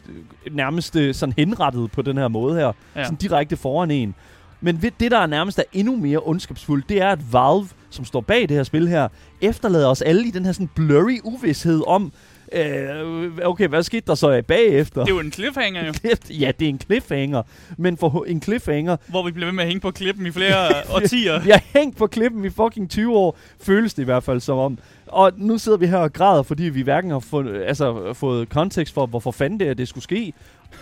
[0.52, 2.72] nærmest øh, sådan henrettet på den her måde her.
[2.96, 3.04] Ja.
[3.04, 4.16] Sådan direkte foran en.
[4.62, 8.06] Men ved- det, der er nærmest er endnu mere ondskabsfuldt, det er, at Valve, som
[8.06, 9.08] står bag det her spil her,
[9.42, 12.12] efterlader os alle i den her sådan blurry uvidshed om,
[12.54, 15.02] øh, okay, hvad skete der så bagefter?
[15.02, 15.94] Det er jo en cliffhanger jo,
[16.40, 17.44] ja, det er en cliffhanger,
[17.78, 20.68] men for en cliffhanger, hvor vi bliver ved med at hænge på klippen i flere
[20.96, 21.40] årtier.
[21.42, 24.58] vi har hængt på klippen i fucking 20 år, føles det i hvert fald som
[24.58, 24.78] om.
[25.08, 28.94] Og nu sidder vi her og græder, fordi vi hverken har fået, altså, fået kontekst
[28.94, 30.34] for, hvorfor fanden det er, det skulle ske,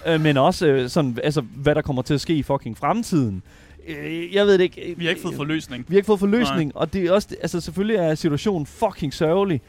[0.08, 3.44] øh, men også øh, sådan, altså, hvad der kommer til at ske i fucking fremtiden.
[3.88, 4.94] Øh, jeg ved det ikke.
[4.98, 5.86] Vi har ikke fået forløsning.
[5.88, 9.62] Vi har ikke fået forløsning, og det er også, altså selvfølgelig er situationen fucking sørgelig,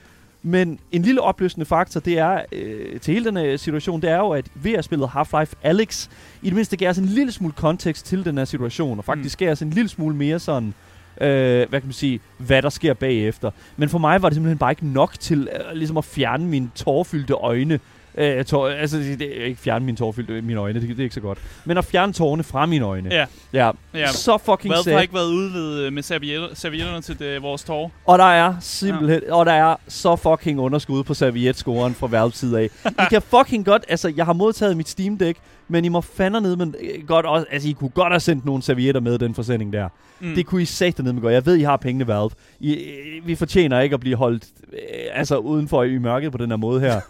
[0.42, 4.16] men en lille opløsende faktor, det er øh, til hele den her situation, det er
[4.16, 6.08] jo, at ved at spille Half-Life Alex,
[6.42, 9.40] i det mindste gav os en lille smule kontekst til den her situation, og faktisk
[9.40, 9.44] mm.
[9.44, 10.74] gav os en lille smule mere sådan,
[11.20, 13.50] øh, hvad kan man sige, hvad der sker bagefter.
[13.76, 16.70] Men for mig var det simpelthen bare ikke nok til øh, ligesom at fjerne mine
[16.74, 17.80] tårfyldte øjne.
[18.18, 21.14] Øh, tår, altså, det er ikke fjerne mine tårfyldte mine øjne, det, det er ikke
[21.14, 21.38] så godt.
[21.64, 23.08] Men at fjerne tårerne fra mine øjne.
[23.14, 23.26] Ja.
[23.52, 23.70] ja.
[23.94, 24.06] Ja.
[24.06, 24.92] Så fucking Valve sad.
[24.92, 27.92] har ikke været ude ved, øh, med servietter, servietterne til det, vores tår.
[28.06, 29.34] Og der er simpelthen, ja.
[29.34, 32.70] og der er så fucking underskud på servietscoren fra Valve side af.
[32.86, 36.40] I kan fucking godt, altså jeg har modtaget mit Steam Deck, men I må fandme
[36.40, 39.34] ned, men øh, godt også, altså I kunne godt have sendt nogle servietter med den
[39.34, 39.88] forsending der.
[40.20, 40.34] Mm.
[40.34, 41.34] Det kunne I sætte ned med godt.
[41.34, 42.30] Jeg ved, I har pengene, Valve.
[42.60, 44.78] I, øh, vi fortjener ikke at blive holdt øh,
[45.12, 47.00] altså udenfor i mørket på den her måde her.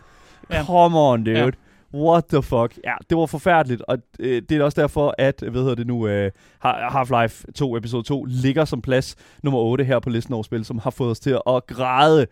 [0.51, 0.65] Ja.
[0.65, 1.39] Come on, dude.
[1.39, 1.51] Ja.
[1.95, 2.79] What the fuck?
[2.85, 6.09] Ja, det var forfærdeligt, og øh, det er også derfor, at, hvad hedder det nu,
[6.09, 10.43] øh, Har- Half-Life 2, episode 2, ligger som plads nummer 8 her på listen over
[10.43, 12.27] spil, som har fået os til at græde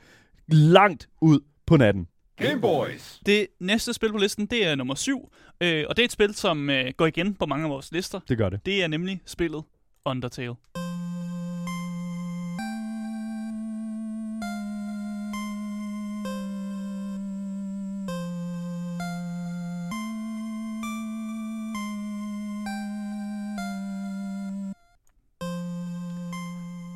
[0.48, 2.06] langt ud på natten.
[2.36, 3.20] Game Boys.
[3.26, 5.32] Det næste spil på listen, det er nummer 7.
[5.60, 8.20] Øh, og det er et spil, som øh, går igen på mange af vores lister.
[8.28, 8.66] Det gør det.
[8.66, 9.62] Det er nemlig spillet
[10.04, 10.54] Undertale.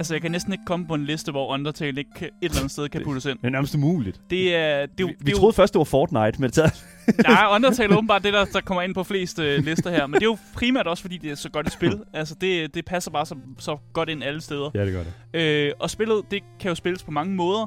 [0.00, 2.56] Altså, jeg kan næsten ikke komme på en liste, hvor Undertale ikke kan- et eller
[2.58, 3.38] andet sted kan puttes ind.
[3.38, 4.20] Det er nærmest umuligt.
[4.30, 6.74] Det er, det Vi, det vi er jo- troede først, det var Fortnite, men så...
[7.28, 10.06] Nej, Undertale er åbenbart det, der, der kommer ind på flest øh, lister her.
[10.06, 11.98] Men det er jo primært også, fordi det er så godt et spil.
[12.14, 14.70] Altså, det, det passer bare så, så godt ind alle steder.
[14.74, 15.40] Ja, det gør det.
[15.40, 17.66] Øh, og spillet, det kan jo spilles på mange måder.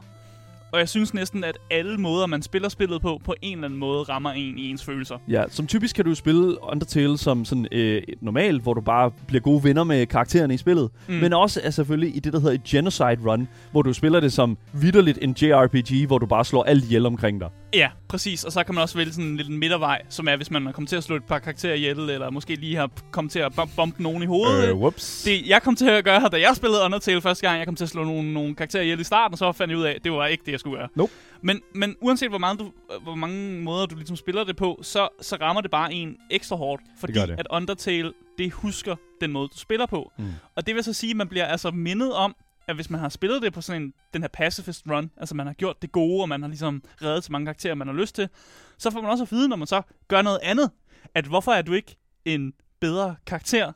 [0.73, 3.79] Og jeg synes næsten, at alle måder, man spiller spillet på, på en eller anden
[3.79, 5.17] måde rammer en i ens følelser.
[5.29, 9.11] Ja, som typisk kan du spille Undertale som sådan øh, et normalt, hvor du bare
[9.27, 10.89] bliver gode venner med karaktererne i spillet.
[11.07, 11.13] Mm.
[11.13, 14.33] Men også er selvfølgelig i det, der hedder et Genocide Run, hvor du spiller det
[14.33, 17.49] som vidderligt en JRPG, hvor du bare slår alt ihjel omkring dig.
[17.73, 18.43] Ja, præcis.
[18.43, 20.71] Og så kan man også vælge sådan en lille midtervej, som er, hvis man er
[20.71, 23.51] kommet til at slå et par karakterer ihjel, eller måske lige har kommet til at
[23.59, 24.69] bom- bombe nogen i hovedet.
[24.69, 25.23] Øh, whoops.
[25.23, 27.83] det, jeg kom til at gøre, da jeg spillede Undertale første gang, jeg kom til
[27.83, 30.03] at slå nogle, nogle karakterer ihjel i starten, og så fandt jeg ud af, at
[30.03, 30.87] det var ikke det, jeg skulle gøre.
[30.95, 31.13] Nope.
[31.41, 32.71] Men, men uanset hvor, meget du,
[33.03, 36.55] hvor mange måder du ligesom spiller det på, så, så rammer det bare en ekstra
[36.55, 36.83] hårdt.
[36.99, 37.39] Fordi gør det.
[37.39, 40.11] at Undertale, det husker den måde, du spiller på.
[40.17, 40.25] Mm.
[40.55, 42.35] Og det vil så sige, at man bliver altså mindet om,
[42.67, 45.47] at hvis man har spillet det på sådan en, den her pacifist run, altså man
[45.47, 48.15] har gjort det gode, og man har ligesom reddet så mange karakterer, man har lyst
[48.15, 48.29] til,
[48.77, 50.71] så får man også at vide, når man så gør noget andet,
[51.15, 51.95] at hvorfor er du ikke
[52.25, 53.71] en bedre karakter,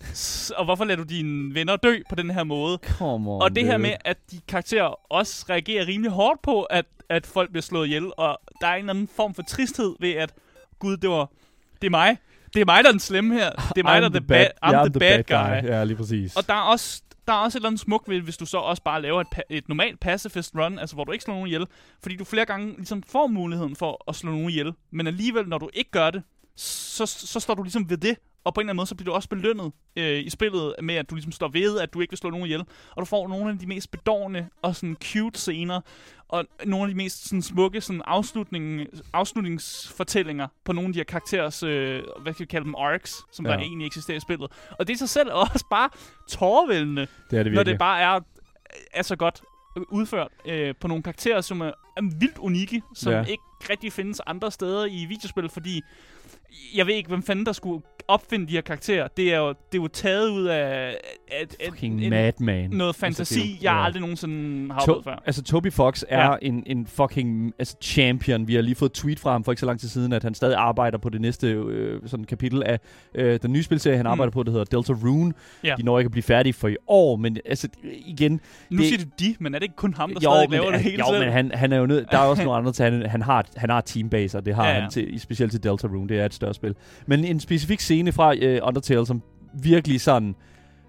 [0.58, 2.80] og hvorfor lader du dine venner dø på den her måde.
[2.98, 6.86] Come on, Og det her med, at de karakterer også reagerer rimelig hårdt på, at,
[7.10, 10.12] at folk bliver slået ihjel, og der er en eller anden form for tristhed ved,
[10.12, 10.34] at
[10.80, 11.30] gud, det var,
[11.82, 12.18] det er mig.
[12.54, 13.50] Det er mig, der er den slemme her.
[13.52, 15.70] Det er mig, der er the bad, I'm, ja, the, bad, guy.
[15.70, 16.36] Ja, lige præcis.
[16.36, 18.58] Og der er også der er også et eller andet smuk ved, hvis du så
[18.58, 21.48] også bare laver et, pa- et normalt pacifist run, altså hvor du ikke slår nogen
[21.48, 21.66] ihjel,
[22.04, 25.58] fordi du flere gange ligesom får muligheden for at slå nogen ihjel, men alligevel, når
[25.58, 26.24] du ikke gør det,
[26.56, 29.12] så, så står du ligesom ved det, og på en eller anden måde, så bliver
[29.12, 32.12] du også belønnet øh, i spillet med, at du ligesom står ved, at du ikke
[32.12, 32.60] vil slå nogen ihjel.
[32.96, 35.82] Og du får nogle af de mest bedårende og sådan cute scener,
[36.28, 41.04] og nogle af de mest sådan, smukke sådan, afslutning, afslutningsfortællinger på nogle af de her
[41.04, 43.52] karakterers, øh, hvad kan vi kalde dem, arcs, som ja.
[43.52, 44.52] Der egentlig eksisterer i spillet.
[44.80, 45.90] Og det i sig selv er også bare
[46.30, 48.20] tårvældende, Det er det når det bare er,
[48.94, 49.42] er så godt
[49.90, 53.24] udført øh, på nogle karakterer, som er, er vildt unikke, som ja.
[53.24, 55.82] ikke rigtig findes andre steder i videospil, fordi
[56.76, 59.08] jeg ved ikke, hvem fanden der skulle opfinde de her karakterer.
[59.18, 60.96] Det er jo, det er jo taget ud af
[61.42, 62.70] et, Fucking en, madman.
[62.70, 63.86] noget Altså, fantasi, det er jo- jeg ja.
[63.86, 65.24] aldrig nogensinde har oplevet før.
[65.26, 66.36] altså, Toby Fox er Ja.
[66.42, 68.48] en, en fucking altså, champion.
[68.48, 70.24] Vi har lige fået et tweet fra ham for ikke så lang tid siden, at
[70.24, 72.80] han stadig arbejder på det næste øh, sådan kapitel af
[73.16, 74.12] øh, den nye spilserie, han Mm.
[74.12, 75.34] arbejder på, der hedder Delta Rune.
[75.64, 75.76] Ja.
[75.78, 77.68] De når ikke at blive færdige for i år, men altså,
[78.06, 78.42] igen...
[78.70, 80.60] Nu det- siger du de, men er det ikke kun ham, der jo, stadig men,
[80.60, 81.24] laver det hele jo, selv?
[81.24, 82.12] men han, han er jo nødt...
[82.12, 84.74] Der er også nogle andre til, han, han har, han har teambaser, det har ja.
[84.76, 84.82] ja.
[84.82, 86.76] han til, specielt til Delta Rune, det er et større spil.
[87.06, 89.22] Men en specifik scene fra øh, Undertale, som
[89.62, 90.36] virkelig sådan...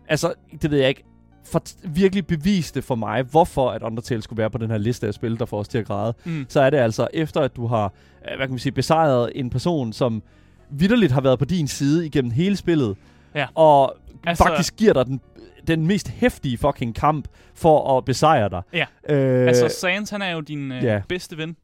[0.09, 1.05] Altså, det ved jeg ikke,
[1.45, 5.15] for, virkelig beviste for mig, hvorfor at Undertale skulle være på den her liste af
[5.15, 6.15] spil, der får os til at græde.
[6.25, 6.47] Mm.
[6.49, 9.51] Så er det altså, efter at du har, øh, hvad kan man sige, besejret en
[9.51, 10.23] person, som
[10.71, 12.97] vidderligt har været på din side igennem hele spillet,
[13.35, 13.47] Ja.
[13.55, 15.21] og altså, faktisk giver dig den,
[15.67, 18.63] den mest hæftige fucking kamp for at besejre dig.
[18.73, 18.85] Ja.
[19.09, 21.01] Øh, Altså, Sans, han er jo din øh, ja.
[21.09, 21.57] bedste ven.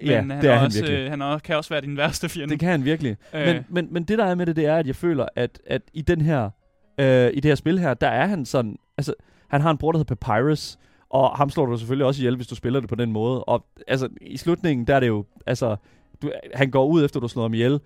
[0.00, 0.98] Men ja, han, det er han også, virkelig.
[1.04, 2.50] øh, han er, kan også være din værste fjende.
[2.52, 3.16] Det kan han virkelig.
[3.34, 3.46] Øh.
[3.46, 5.82] Men, men, men det der er med det, det er, at jeg føler, at, at
[5.92, 6.50] i den her,
[6.98, 9.14] øh, i det her spil her, der er han sådan, altså,
[9.48, 10.78] han har en bror, der hedder Papyrus,
[11.10, 13.44] og ham slår du selvfølgelig også ihjel, hvis du spiller det på den måde.
[13.44, 15.76] Og altså, i slutningen, der er det jo, altså,
[16.22, 17.80] du, han går ud efter, du slår ham ihjel,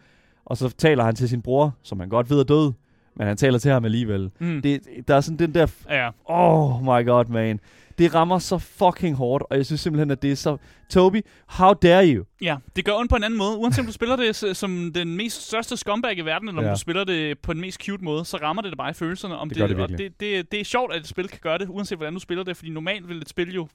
[0.44, 2.72] og så taler han til sin bror, som han godt ved er død,
[3.16, 4.30] men han taler til ham alligevel.
[4.38, 4.62] Mm.
[4.62, 6.10] Det, der er sådan den der Ja.
[6.24, 7.60] Oh my god, man.
[7.98, 10.56] Det rammer så fucking hårdt, og jeg synes simpelthen, at det er så...
[10.90, 12.24] Toby, how dare you?
[12.42, 13.56] Ja, det gør ondt på en anden måde.
[13.56, 16.72] Uanset om du spiller det som den mest største scumbag i verden, eller om Ja.
[16.74, 19.36] du spiller det på den mest cute måde, så rammer det dig bare i følelserne.
[19.36, 21.38] Om Det det, gør det og det, det, det er sjovt, at et spil kan
[21.42, 23.68] gøre det, uanset hvordan du spiller det, fordi normalt vil et spil jo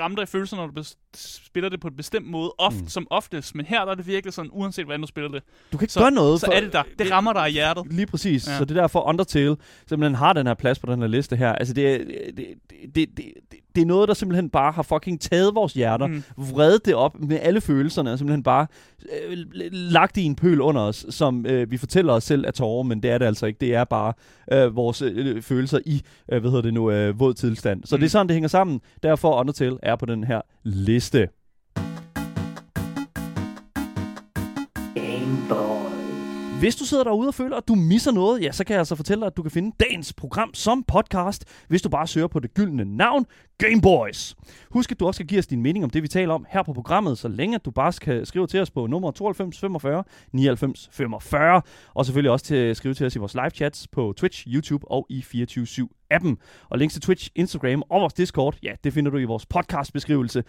[0.00, 2.88] ramme dig i følelserne, når du spiller det på en bestemt måde, oft, Mm.
[2.88, 3.54] som oftest.
[3.54, 5.92] Men her der er det virkelig sådan, uanset hvordan du spiller det, Du kan ikke
[5.92, 6.52] Så- gøre noget så for...
[6.52, 6.82] er det der.
[6.98, 7.84] Det rammer dig i hjertet.
[7.92, 8.48] Lige præcis.
[8.48, 8.58] Ja.
[8.58, 9.56] Så det er derfor Undertale
[9.88, 11.52] simpelthen har den her plads på den her liste her.
[11.52, 12.46] Altså det, det,
[12.94, 16.12] det, det, det, det er noget, der simpelthen bare har fucking taget vores hjerter, Mm.
[16.12, 16.22] mm.
[16.52, 18.66] vredet det op med alle følelserne, og simpelthen bare
[19.28, 19.38] øh,
[19.72, 23.02] lagt i en pøl under os, som øh, vi fortæller os selv er tårer, men
[23.02, 23.58] det er det altså ikke.
[23.60, 24.12] Det er bare
[24.52, 27.84] øh, vores øh, følelser i, øh, hvad hedder det nu, øh, våd tilstand.
[27.84, 28.00] Så Mm.
[28.00, 28.80] det er sådan, det hænger sammen.
[29.02, 31.28] Derfor Undertale er på den her liste.
[36.62, 38.94] Hvis du sidder derude og føler, at du misser noget, ja, så kan jeg altså
[38.94, 42.40] fortælle dig, at du kan finde dagens program som podcast, hvis du bare søger på
[42.40, 43.26] det gyldne navn,
[43.58, 44.36] Gameboys.
[44.70, 46.62] Husk, at du også skal give os din mening om det, vi taler om her
[46.62, 50.04] på programmet, så længe at du bare skal skrive til os på nummer 92 45
[50.32, 51.62] 99 45,
[51.94, 54.90] og selvfølgelig også til at skrive til os i vores live chats på Twitch, YouTube
[54.90, 56.36] og i 24-7-appen.
[56.70, 60.44] Og links til Twitch, Instagram og vores Discord, ja, det finder du i vores podcastbeskrivelse.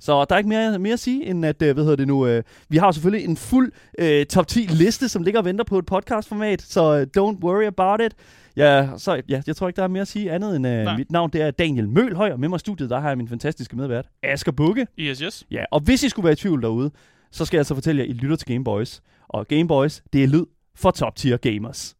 [0.00, 2.26] Så der er ikke mere, mere at sige, end at, øh, hvad hedder det nu,
[2.26, 5.78] øh, vi har selvfølgelig en fuld øh, top 10 liste, som ligger og venter på
[5.78, 8.14] et podcastformat, så øh, don't worry about it.
[8.56, 10.96] Ja, så, ja, jeg tror ikke, der er mere at sige andet end, øh, Nej.
[10.96, 13.28] mit navn det er Daniel Mølhøj, og med mig i studiet, der har jeg min
[13.28, 14.86] fantastiske medvært, Asger Bukke.
[14.98, 15.44] Yes, yes.
[15.50, 16.90] Ja, og hvis I skulle være i tvivl derude,
[17.32, 19.02] så skal jeg altså fortælle jer, at I lytter til Game Boys.
[19.28, 20.44] Og Game Boys, det er lyd
[20.76, 21.96] for top tier gamers.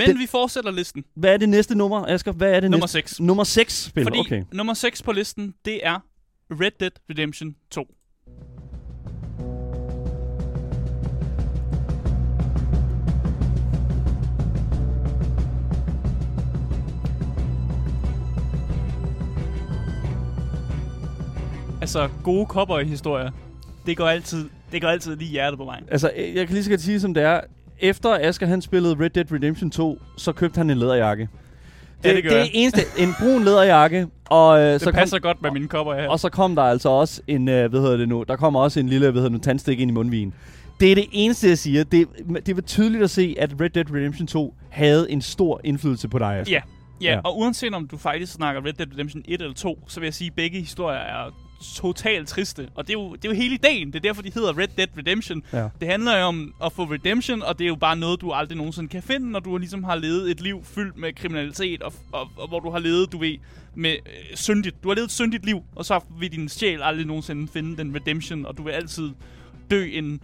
[0.00, 1.04] Men Den- vi fortsætter listen.
[1.14, 2.32] Hvad er det næste nummer, Asger?
[2.32, 2.92] Hvad er det Nummer næste?
[2.98, 3.20] 6.
[3.20, 4.42] Nummer 6 spil, Fordi okay.
[4.52, 5.98] nummer 6 på listen, det er
[6.50, 7.86] Red Dead Redemption 2.
[21.80, 23.30] Altså, gode cowboy-historier.
[23.86, 25.82] Det går altid, det går altid lige i hjertet på mig.
[25.90, 27.40] Altså, jeg kan lige så godt sige, som det er.
[27.80, 31.28] Efter Asger han spillede Red Dead Redemption 2, så købte han en læderjakke.
[32.04, 35.42] Ja, det det er eneste, en brun læderjakke, og, øh, Det så passer kom, godt
[35.42, 36.08] med mine cowboy her.
[36.08, 38.80] og så kom der altså også en, øh, hvad hedder det nu, der kommer også
[38.80, 40.34] en lille, hvad hedder det nu, tandstik ind i mundvigen.
[40.80, 41.84] Det er det eneste, jeg siger.
[41.84, 42.06] Det,
[42.46, 46.18] det var tydeligt at se, at Red Dead Redemption 2 havde en stor indflydelse på
[46.18, 46.54] dig, Asger.
[46.54, 46.60] Ja,
[47.10, 47.20] ja, Ja.
[47.24, 50.14] og uanset om du faktisk snakker Red Dead Redemption 1 eller 2, så vil jeg
[50.14, 51.34] sige, at begge historier er
[51.74, 52.68] totalt triste.
[52.74, 53.86] Og det er, jo, det er jo hele ideen.
[53.86, 55.42] Det er derfor, de hedder Red Dead Redemption.
[55.52, 55.68] Ja.
[55.80, 58.56] Det handler jo om at få redemption, og det er jo bare noget, du aldrig
[58.58, 62.30] nogensinde kan finde, når du ligesom har levet et liv fyldt med kriminalitet, og, og,
[62.36, 63.36] og hvor du har levet, du ved,
[63.74, 64.82] med øh, syndigt.
[64.82, 67.94] Du har levet et syndigt liv, og så vil din sjæl aldrig nogensinde finde den
[67.94, 69.10] redemption, og du vil altid
[69.70, 70.20] dø en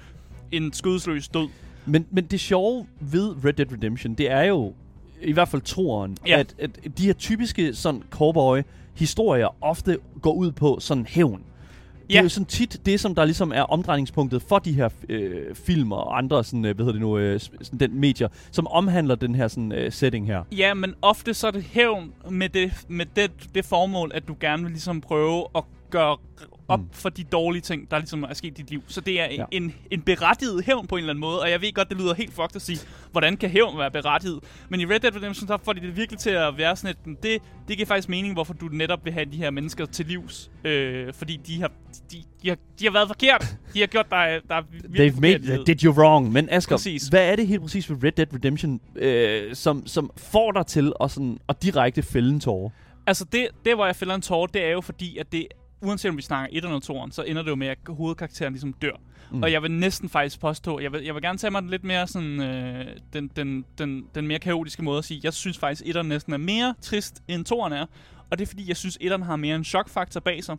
[0.53, 1.49] en skødesløs død.
[1.87, 4.75] Men, men det sjove ved Red Dead Redemption, det er jo,
[5.23, 6.39] i hvert fald toeren, Ja.
[6.39, 8.03] at, at de her typiske sådan
[8.97, 11.43] cowboy-historier ofte går ud på sådan hævn.
[12.09, 12.19] Det Ja.
[12.19, 15.93] er jo sådan tit det, som der ligesom er omdrejningspunktet for de her øh, film
[15.93, 19.35] og andre sådan, øh, hvad hedder det nu, øh, sådan den medier, som omhandler den
[19.35, 20.43] her sådan, øh, setting her.
[20.53, 24.37] Ja, men ofte så er det hævn med det, med det, det formål, at du
[24.41, 26.17] gerne vil ligesom prøve at gøre
[26.69, 26.87] op Mm.
[26.93, 28.83] for de dårlige ting, der ligesom er sket i dit liv.
[28.87, 29.45] Så det er Ja.
[29.53, 32.15] en, en berettiget hævn på en eller anden måde, og jeg ved godt, det lyder
[32.15, 32.79] helt fucked at sige,
[33.13, 34.41] hvordan kan hævn være berettiget?
[34.69, 37.23] Men i Red Dead Redemption, så får de det virkelig til at være sådan et,
[37.23, 40.51] det, det giver faktisk mening, hvorfor du netop vil have de her mennesker til livs.
[40.65, 41.71] Øh, fordi de har,
[42.13, 43.57] de, de, har, de har været forkert.
[43.75, 45.67] De har gjort dig, der er virkelig They've made, livet.
[45.67, 46.33] did you wrong.
[46.33, 47.09] Men Asger, Præcis.
[47.09, 50.93] hvad er det helt præcis ved Red Dead Redemption, øh, som, som får dig til
[51.01, 52.71] at, sådan, at direkte fælde en tårer?
[53.07, 55.47] Altså, det, det hvor jeg fælder en tårer, det er jo fordi, at det,
[55.81, 58.73] uanset om vi snakker 1 eller 2'eren, så ender det jo med, at hovedkarakteren ligesom
[58.73, 58.93] dør.
[59.31, 59.43] Mm.
[59.43, 61.85] Og jeg vil næsten faktisk påstå, jeg vil, jeg vil gerne tage mig den lidt
[61.85, 65.83] mere sådan, øh, den, den, den, den mere kaotiske måde at sige, jeg synes faktisk,
[65.97, 67.87] 1'eren næsten er mere trist, end 2'eren er.
[68.31, 70.57] Og det er fordi, jeg synes, 1'eren har mere en chokfaktor bag sig.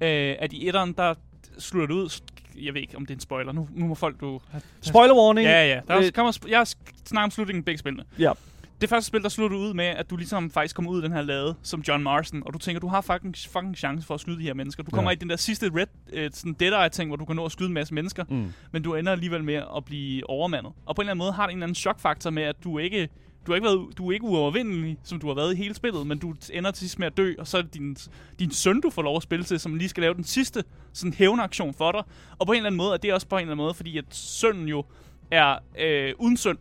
[0.00, 1.14] Øh, at i 1'eren, der
[1.58, 2.20] slutter det ud,
[2.62, 4.40] jeg ved ikke, om det er en spoiler, nu, nu må folk du...
[4.80, 5.48] Spoiler warning!
[5.48, 6.66] Ja, ja, der er, Øh, kommer, jeg
[7.04, 8.32] snakker om slutningen af begge spillene ja.
[8.80, 11.12] Det første spil, der slutter ud med, at du ligesom faktisk kommer ud af den
[11.12, 14.20] her lade som John Marston, og du tænker, du har fucking, fucking chance for at
[14.20, 14.82] skyde de her mennesker.
[14.82, 15.14] Du kommer Ja.
[15.14, 17.52] i den der sidste red, øh, sådan Dead Eye ting, hvor du kan nå at
[17.52, 18.52] skyde en masse mennesker, Mm.
[18.72, 20.72] men du ender alligevel med at blive overmandet.
[20.86, 22.78] Og på en eller anden måde har det en eller anden chokfaktor med, at du
[22.78, 23.08] ikke
[23.46, 26.06] du har ikke været, du er ikke uovervindelig, som du har været i hele spillet,
[26.06, 27.96] men du ender til sidst med at dø, og så er det din,
[28.38, 31.12] din søn, du får lov at spille til, som lige skal lave den sidste sådan
[31.14, 32.02] hævnaktion for dig.
[32.38, 33.98] Og på en eller anden måde er det også på en eller anden måde, fordi
[33.98, 34.84] at sønnen jo
[35.30, 36.58] er øh, uden synd.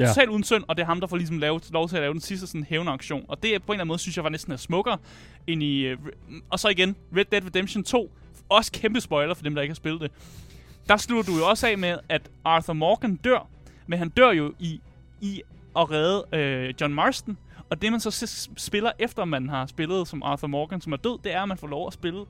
[0.00, 0.06] Ja.
[0.08, 2.12] Totalt uden synd, og det er ham, der får ligesom lavet, lov til at lave
[2.12, 3.24] den sidste sådan hævnaktion.
[3.28, 4.98] Og det er på en eller anden måde, synes jeg var næsten er smukkere
[5.46, 5.80] end i...
[5.80, 5.98] Øh,
[6.50, 8.12] og så igen, Red Dead Redemption 2.
[8.48, 10.10] Også kæmpe spoiler for dem, der ikke har spillet det.
[10.88, 13.48] Der slutter du jo også af med, at Arthur Morgan dør.
[13.86, 14.80] Men han dør jo i,
[15.20, 15.42] i
[15.76, 17.38] at redde øh, John Marston.
[17.70, 21.18] Og det, man så spiller, efter man har spillet som Arthur Morgan, som er død,
[21.24, 22.24] det er, at man får lov at spille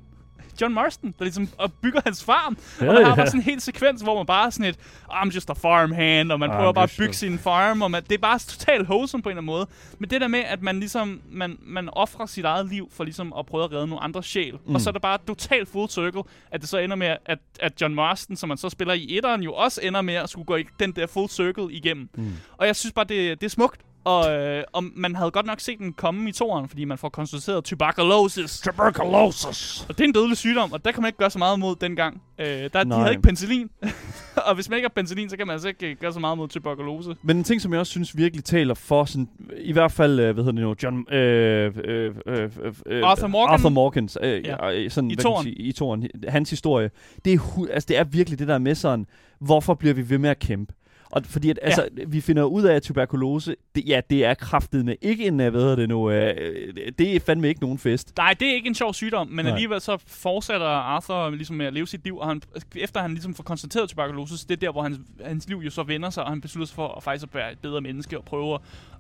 [0.61, 2.57] John Marston, der ligesom og bygger hans farm.
[2.81, 3.17] Ja, og man har ja.
[3.17, 4.79] bare sådan en hel sekvens, hvor man bare er sådan et,
[5.11, 8.03] I'm just a farmhand, og man I'm prøver bare at bygge sin farm, og man,
[8.03, 9.67] det er bare totalt wholesome på en eller anden måde.
[9.99, 13.33] Men det der med, at man ligesom, man, man offrer sit eget liv for ligesom
[13.39, 14.59] at prøve at redde nogle andre sjæl.
[14.67, 14.75] Mm.
[14.75, 17.81] Og så er det bare totalt full circle, at det så ender med, at, at
[17.81, 20.57] John Marston, som man så spiller i etteren, jo også ender med at skulle gå
[20.57, 22.09] i den der full circle igennem.
[22.15, 22.33] Mm.
[22.59, 23.81] Og jeg synes bare, det, det er smukt.
[24.05, 27.09] Og, øh, og man havde godt nok set den komme i toeren, fordi man får
[27.09, 28.61] konstateret tuberculosis.
[28.61, 29.87] Tuberculosis!
[29.89, 31.77] Og det er en dødelig sygdom, og der kan man ikke gøre så meget mod
[31.77, 32.23] dengang.
[32.39, 32.99] Øh, der, de Nej.
[32.99, 33.71] havde ikke penicillin.
[34.49, 36.39] og hvis man ikke har penicillin, så kan man altså ikke øh, gøre så meget
[36.39, 37.17] mod tuberkulose.
[37.23, 40.35] Men en ting, som jeg også synes virkelig taler for, sådan, i hvert fald, øh,
[40.35, 42.51] hvad hedder det nu, John, øh, øh, øh,
[42.87, 43.53] øh, Arthur Morgan?
[43.55, 44.89] Arthur Morgans, øh, Ja.
[44.89, 45.45] sådan, I toeren.
[45.45, 46.91] sige, i toren, hans historie,
[47.25, 49.07] det er, altså, det er virkelig det der med sådan,
[49.41, 50.73] hvorfor bliver vi ved med at kæmpe?
[51.11, 54.85] Og fordi at, altså, vi finder ud af, at tuberkulose, det, ja, det er kraftet
[54.85, 58.13] med ikke en, øh, hvad hedder det nu, øh, det er fandme ikke nogen fest.
[58.17, 59.53] Nej, det er ikke en sjov sygdom, men Nej.
[59.53, 62.43] alligevel så fortsætter Arthur ligesom med at leve sit liv, og han,
[62.77, 65.71] efter han ligesom får konstateret tuberkulose, så det er der, hvor hans, hans liv jo
[65.71, 68.19] så vender sig, og han beslutter sig for at faktisk at være et bedre menneske,
[68.19, 68.55] og prøve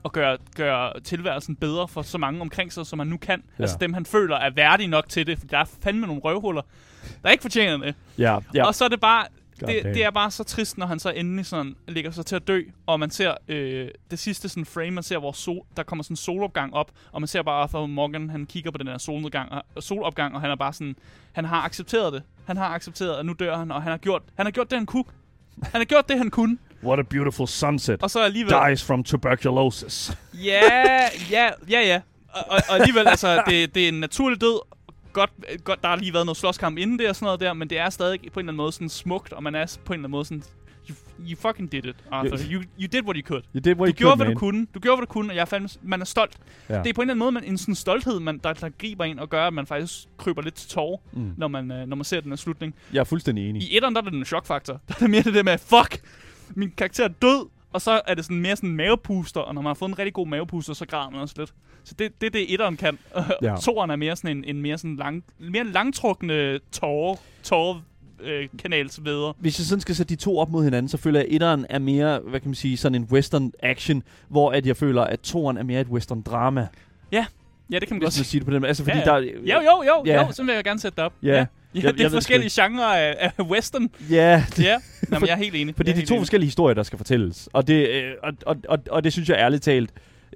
[0.04, 3.38] at- gøre, gøre tilværelsen bedre for så mange omkring sig, som han nu kan.
[3.38, 3.54] Ja.
[3.58, 3.62] Ja.
[3.62, 6.62] Altså dem, han føler er værdige nok til det, for der er fandme nogle røvhuller,
[7.22, 7.94] der ikke fortjener det.
[8.18, 8.66] Ja, ja.
[8.66, 9.26] Og så er det bare,
[9.66, 12.48] det, det er bare så trist, når han så endelig sådan ligger sig til at
[12.48, 16.02] dø, og man ser øh, det sidste sådan frame, man ser, hvor sol, der kommer
[16.02, 18.98] sådan en solopgang op, og man ser bare Arthur Morgan, han kigger på den der
[18.98, 20.96] solnedgang, og, solopgang, og han er bare sådan,
[21.32, 22.22] han har accepteret det.
[22.46, 24.78] Han har accepteret, at nu dør han, og han har gjort, han har gjort det,
[24.78, 25.04] han kunne.
[25.62, 26.58] Han har gjort det, han kunne.
[26.84, 28.02] What a beautiful sunset.
[28.02, 28.54] Og så alligevel...
[28.68, 30.18] Dies from tuberculosis.
[30.34, 32.00] Ja, ja, ja, ja.
[32.32, 34.60] Og, og, og alligevel, altså, det, det er en naturlig død.
[35.12, 35.30] Godt,
[35.64, 37.78] godt, der har lige været noget slåskamp inden det og sådan noget der, men det
[37.78, 40.00] er stadig på en eller anden måde sådan smukt, og man er på en eller
[40.04, 40.42] anden måde sådan,
[40.90, 40.94] you,
[41.30, 42.36] you fucking did it, Arthur.
[42.52, 43.42] You, you did what you could.
[43.54, 44.34] You did what Du you gjorde, could, hvad man.
[44.34, 44.66] du kunne.
[44.74, 46.36] Du gjorde, hvad du kunne, og jeg fandme, man er stolt.
[46.68, 46.76] Ja.
[46.76, 46.82] Ja.
[46.82, 49.04] Det er på en eller anden måde man, en sådan stolthed, man, der, der griber
[49.04, 51.20] ind og gør, at man faktisk kryber lidt til tårer, Mm.
[51.22, 51.34] mm.
[51.36, 52.74] når, man, øh, når man ser den her slutning.
[52.92, 53.62] Jeg er fuldstændig enig.
[53.62, 54.72] I etteren, der er det en chokfaktor.
[54.88, 56.00] Der er det mere det der med, fuck,
[56.54, 57.48] min karakter er død.
[57.72, 59.98] Og så er det sådan mere sådan en mavepuster, og når man har fået en
[59.98, 61.52] rigtig god mavepuster, så græder man også lidt.
[61.84, 62.98] Så det det, er det etteren kan.
[63.16, 63.22] Ja.
[63.52, 63.56] Ja.
[63.64, 67.80] Toeren er mere sådan en, en mere, sådan lang, mere langtrukne tårer, tårer
[68.22, 69.32] øh, kanalsveder.
[69.38, 71.66] Hvis jeg sådan skal sætte de to op mod hinanden, så føler jeg, at etteren
[71.70, 75.20] er mere, hvad kan man sige, sådan en western action, hvor at jeg føler, at
[75.20, 76.66] toeren er mere et western drama.
[77.72, 78.24] Ja, det kan man Hvis godt sige.
[78.24, 78.68] sige det på den måde.
[78.68, 79.16] Altså, fordi Ja, der...
[79.18, 79.30] ja.
[79.54, 80.26] Jo, jo, jo, Ja.
[80.26, 81.12] jo, så vil jeg gerne sætte det op.
[81.22, 81.28] Ja.
[81.28, 81.34] ja.
[81.34, 83.88] Jeg- Ja, jeg det er ved forskellige genrer af, af western.
[84.10, 84.76] Ja, Ja,
[85.10, 85.74] Nå, men jeg er helt enig.
[85.76, 86.20] fordi det er to enig.
[86.20, 87.48] forskellige historier, der skal fortælles.
[87.52, 89.90] Og det, øh, og, og, og, og det synes jeg ærligt talt,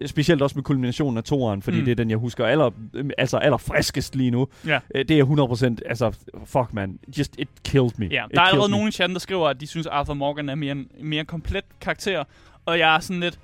[0.06, 1.84] Specielt også med kulminationen af toeren, fordi Mm.
[1.84, 4.48] det er den, jeg husker aller, øh, altså aller friskest lige nu.
[4.66, 4.78] Ja.
[4.94, 6.10] Øh, Det er 100%, altså,
[6.44, 8.06] fuck man, just, it killed me.
[8.06, 10.14] Ja, It der er killed allerede nogen i chatten, der skriver, at de synes, Arthur
[10.14, 12.24] Morgan er mere en mere komplet karakter.
[12.66, 13.38] Og jeg er sådan lidt...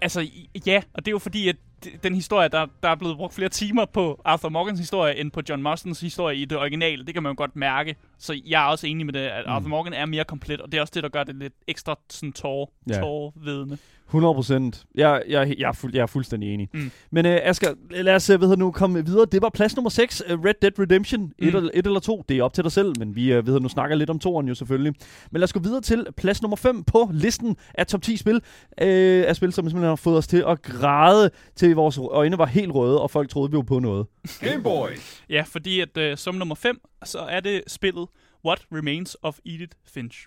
[0.00, 0.26] Altså,
[0.66, 1.56] ja, og det er jo fordi, at
[2.02, 5.40] den historie, der, der er blevet brugt flere timer på Arthur Morgans historie, end på
[5.48, 7.04] John Marstons historie i det originale.
[7.06, 7.96] Det kan man jo godt mærke.
[8.18, 9.52] Så jeg er også enig med det, at Mm.
[9.52, 11.98] Arthur Morgan er mere komplet, og det er også det, der gør det lidt ekstra
[12.10, 12.94] sådan tår, Ja.
[13.00, 13.78] tårvedende.
[14.06, 14.84] 100 procent.
[14.94, 16.68] Jeg, jeg, jeg, er fuld, jeg er fuldstændig enig.
[16.74, 16.90] Mm.
[17.10, 19.26] Men uh, Asger, lad os uh, ved nu komme videre.
[19.32, 21.22] Det var plads nummer 6, uh, Red Dead Redemption.
[21.22, 21.32] Mm.
[21.38, 22.24] Et, eller, et eller to.
[22.28, 24.48] Det er op til dig selv, men vi uh, ved nu snakker lidt om toeren
[24.48, 24.94] jo selvfølgelig.
[25.30, 28.34] Men lad os gå videre til plads nummer 5 på listen af top 10 spil.
[28.34, 28.40] Uh,
[28.78, 32.72] af spil, som simpelthen har fået os til at græde, til vores øjne var helt
[32.72, 34.06] røde, og folk troede, vi var på noget.
[34.40, 34.88] Game Boy.
[35.30, 38.06] Ja, fordi at øh, som nummer 5, så er det spillet
[38.44, 40.26] What Remains of Edith Finch.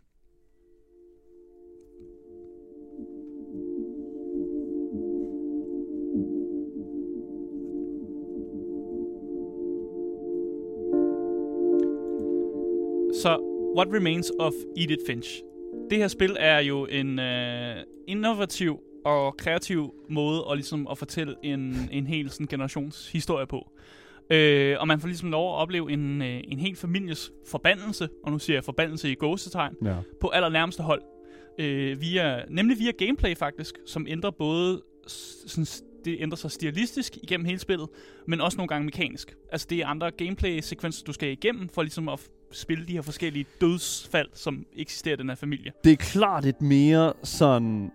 [13.21, 13.37] Så
[13.77, 15.41] What Remains of Edith Finch.
[15.89, 17.75] Det her spil er jo en øh,
[18.07, 23.71] innovativ og kreativ måde at, ligesom, at fortælle en, en hel sådan, generations historie på.
[24.29, 28.31] Øh, og man får ligesom lov at opleve en, øh, en hel families forbandelse, og
[28.31, 29.95] nu siger jeg forbandelse i gåsetegn, Ja.
[30.21, 31.01] på allernærmeste hold.
[31.59, 34.81] Øh, via, nemlig via gameplay faktisk, som ændrer både
[35.47, 35.65] sådan,
[36.05, 37.87] det ændrer sig stilistisk igennem hele spillet,
[38.27, 39.35] men også nogle gange mekanisk.
[39.51, 43.45] Altså det er andre gameplay-sekvenser, du skal igennem, for ligesom at spille de her forskellige
[43.61, 45.71] dødsfald, som eksisterer i den her familie.
[45.83, 47.91] Det er klart et mere sådan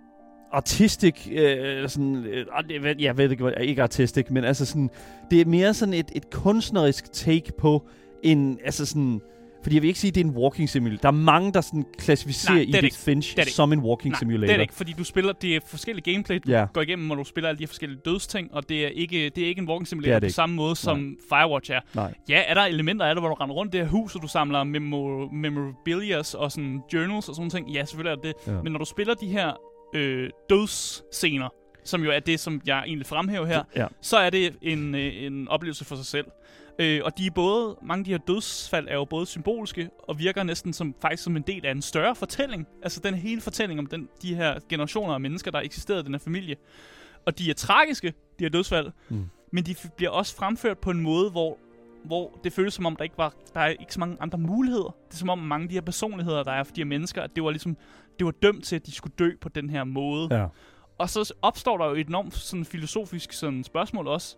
[0.53, 4.91] artistic, øh, sådan, øh, ah, jeg ved ikke, ikke artistic, men altså sådan,
[5.31, 7.87] det er mere sådan et, et kunstnerisk take på
[8.23, 9.21] en, altså sådan,
[9.63, 11.01] fordi jeg vil ikke sige, at det er en walking simulator.
[11.03, 12.99] Der er mange, der sådan klassificerer Nej, det Edith.
[12.99, 14.47] Finch Det det som en walking Nej, simulator.
[14.47, 16.67] det er det ikke, fordi du spiller, det er forskellige gameplay, du Ja.
[16.73, 19.45] går igennem, når du spiller alle de her forskellige dødsting, og det er ikke, det
[19.45, 21.81] er ikke en walking simulator på samme måde, som Firewatch er.
[21.95, 22.15] Nej.
[22.29, 24.29] Ja, er der elementer af det, hvor du render rundt det her hus, og du
[24.29, 27.71] samler memo- memorabilias og sådan journals og sådan ting?
[27.71, 28.53] Ja, selvfølgelig er det det.
[28.53, 28.63] Ja.
[28.63, 29.53] Men når du spiller de her
[29.95, 31.49] øh, dødsscener,
[31.85, 33.87] som jo er det, som jeg egentlig fremhæver her, Ja.
[34.01, 36.27] så er det en, øh, en oplevelse for sig selv.
[36.83, 40.19] Øh, og de er både, mange af de her dødsfald er jo både symboliske, og
[40.19, 42.67] virker næsten som, faktisk som en del af en større fortælling.
[42.83, 46.15] Altså den hele fortælling om den, de her generationer af mennesker, der eksisterede i den
[46.15, 46.57] her familie.
[47.27, 49.25] Og de er tragiske, de her dødsfald, Mm.
[49.53, 51.59] men de bliver også fremført på en måde, hvor,
[52.05, 54.95] hvor det føles som om, der ikke, var, der er ikke så mange andre muligheder.
[55.09, 57.23] Det er som om mange af de her personligheder, der er for de her mennesker,
[57.23, 57.77] at det var ligesom,
[58.19, 60.29] det var dømt til, at de skulle dø på den her måde.
[60.41, 60.47] Ja.
[60.99, 64.37] Og så opstår der jo et enormt sådan, filosofisk sådan, spørgsmål også,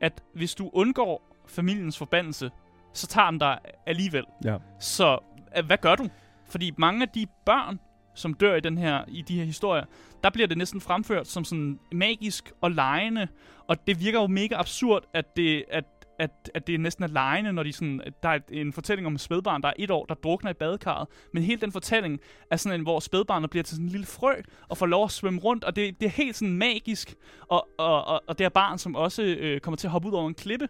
[0.00, 2.50] at hvis du undgår familiens forbandelse,
[2.92, 4.24] så tager den dig alligevel.
[4.44, 4.56] Ja.
[4.80, 5.18] Så
[5.58, 6.08] øh, hvad gør du?
[6.48, 7.80] Fordi mange af de børn,
[8.14, 9.84] som dør i, den her, i de her historier,
[10.24, 13.28] der bliver det næsten fremført som sådan magisk og lejende.
[13.68, 15.84] Og det virker jo mega absurd, at det, at,
[16.18, 19.20] at, at det næsten er lejende, når de sådan, der er en fortælling om et
[19.20, 21.08] spædbarn, der er et år, der drukner i badekarret.
[21.32, 24.34] Men hele den fortælling er sådan en, hvor spædbarnet bliver til sådan en lille frø,
[24.68, 27.14] og får lov at svømme rundt, og det, det er helt sådan magisk.
[27.48, 30.12] Og, og, og, og det er barn, som også øh, kommer til at hoppe ud
[30.12, 30.68] over en klippe,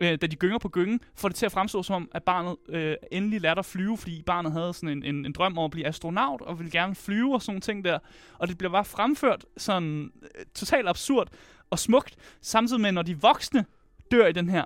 [0.00, 2.56] øh, da de gynger på gyngen, får det til at fremstå som om, at barnet
[2.68, 5.70] øh, endelig lærte at flyve, fordi barnet havde sådan en, en, en drøm om at
[5.70, 7.98] blive astronaut, og ville gerne flyve og sådan nogle ting der.
[8.38, 11.28] Og det bliver bare fremført sådan øh, totalt absurd
[11.70, 13.64] og smukt, samtidig med, når de voksne
[14.10, 14.64] dør i den her,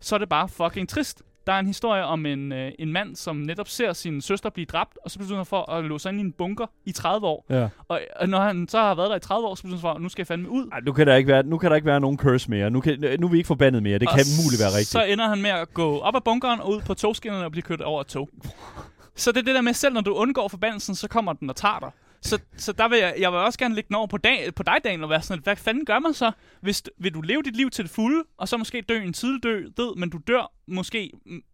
[0.00, 1.22] så er det bare fucking trist.
[1.46, 4.66] Der er en historie om en, øh, en mand, som netop ser sin søster blive
[4.66, 7.26] dræbt, og så beslutter han for at låse sig ind i en bunker i 30
[7.26, 7.46] år.
[7.50, 7.68] Ja.
[7.88, 10.02] Og, og når han så har været der i 30 år, så beslutter han for,
[10.02, 10.68] nu skal jeg fandme ud.
[10.72, 12.70] Ej, nu kan der ikke være, nu kan der ikke være nogen curse mere.
[12.70, 13.98] Nu, kan, nu er vi ikke forbandet mere.
[13.98, 14.88] Det Og kan muligt være rigtigt.
[14.88, 17.62] Så ender han med at gå op ad bunkeren og ud på togskinnerne og blive
[17.62, 18.30] kørt over et tog.
[19.14, 21.56] så det er det der med, selv når du undgår forbandelsen, så kommer den og
[21.56, 21.90] tager dig.
[22.26, 24.62] Så, så der vil jeg, jeg vil også gerne lægge den over på, dag, på
[24.62, 26.32] dig, Daniel, og være sådan, at, hvad fanden gør man så?
[26.60, 29.42] Hvis, vil du leve dit liv til det fulde, og så måske dø en tidlig
[29.42, 31.10] død, død, men du dør måske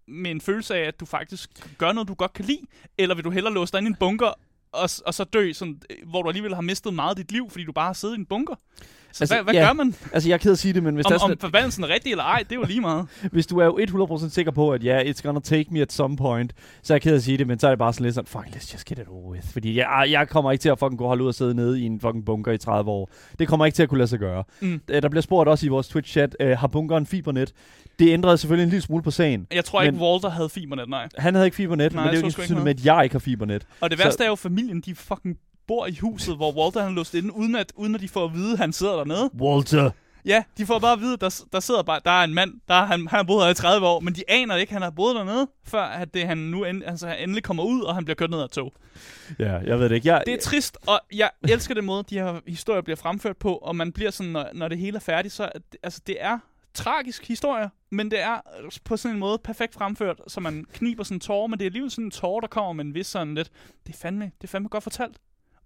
[0.08, 2.60] med en følelse af, at du faktisk gør noget, du godt kan lide?
[2.98, 4.32] Eller vil du hellere låse dig ind i en bunker,
[4.72, 7.50] og, og så dø, sådan, øh, hvor du alligevel har mistet meget af dit liv,
[7.50, 8.54] fordi du bare har siddet i en bunker?
[9.14, 9.66] Så Altså, hvad, hvad ja.
[9.66, 9.94] gør man?
[10.12, 11.84] Altså, jeg er ked at sige det, men hvis, der er Om, sådan, om forbandelsen
[11.84, 13.06] er rigtig eller ej, det er jo lige meget.
[13.32, 15.92] hvis du er jo 100% sikker på, at ja, yeah, it's gonna take me at
[15.92, 16.52] some point,
[16.82, 18.26] så er jeg ked at sige det, men så er det bare sådan lidt sådan,
[18.26, 19.52] fuck, let's just get it over with.
[19.52, 21.84] Fordi jeg, jeg kommer ikke til at fucking gå holde ud og sidde nede i
[21.86, 23.10] en fucking bunker i 30 år.
[23.38, 24.44] Det kommer ikke til at kunne lade sig gøre.
[24.60, 24.80] Mm.
[24.90, 27.52] Øh, Der bliver spurgt også i vores Twitch-chat, øh, har bunkeren fibernet?
[27.98, 29.46] Det ændrede selvfølgelig en lille smule på sagen.
[29.52, 31.08] Jeg tror ikke, Walter havde fibernet, nej.
[31.18, 33.00] Han havde ikke fibernet, Nej, men det er jo så ikke sådan med, at jeg
[33.04, 33.66] ikke har fibernet.
[33.80, 35.36] Og det Så- værste er jo, familien, de fucking
[35.66, 38.24] bor i huset, hvor Walter han er låst inde, uden at, uden at de får
[38.24, 39.30] at vide, at han sidder dernede.
[39.40, 39.90] Walter,
[40.24, 42.74] Ja, de får bare at vide, der, der sidder bare, der er en mand, der
[42.74, 44.82] er, han, han har boet her i 30 år, men de aner ikke, at han
[44.82, 47.94] har boet dernede, før at det, han nu end, altså, han endelig kommer ud, og
[47.94, 48.72] han bliver kørt ned af tog.
[49.38, 50.08] Ja, jeg ved det ikke.
[50.08, 53.54] Jeg, Det er trist, og jeg elsker den måde, de her historier bliver fremført på,
[53.54, 55.48] og man bliver sådan, når, når det hele er færdigt, så
[55.82, 56.38] altså, det er
[56.74, 58.40] tragisk historie, men det er
[58.84, 61.68] på sådan en måde perfekt fremført, så man kniber sådan en tårer, men det er
[61.68, 63.50] alligevel sådan en tårer, der kommer med en vis sådan lidt,
[63.86, 65.16] det er fandme, det er fandme godt fortalt.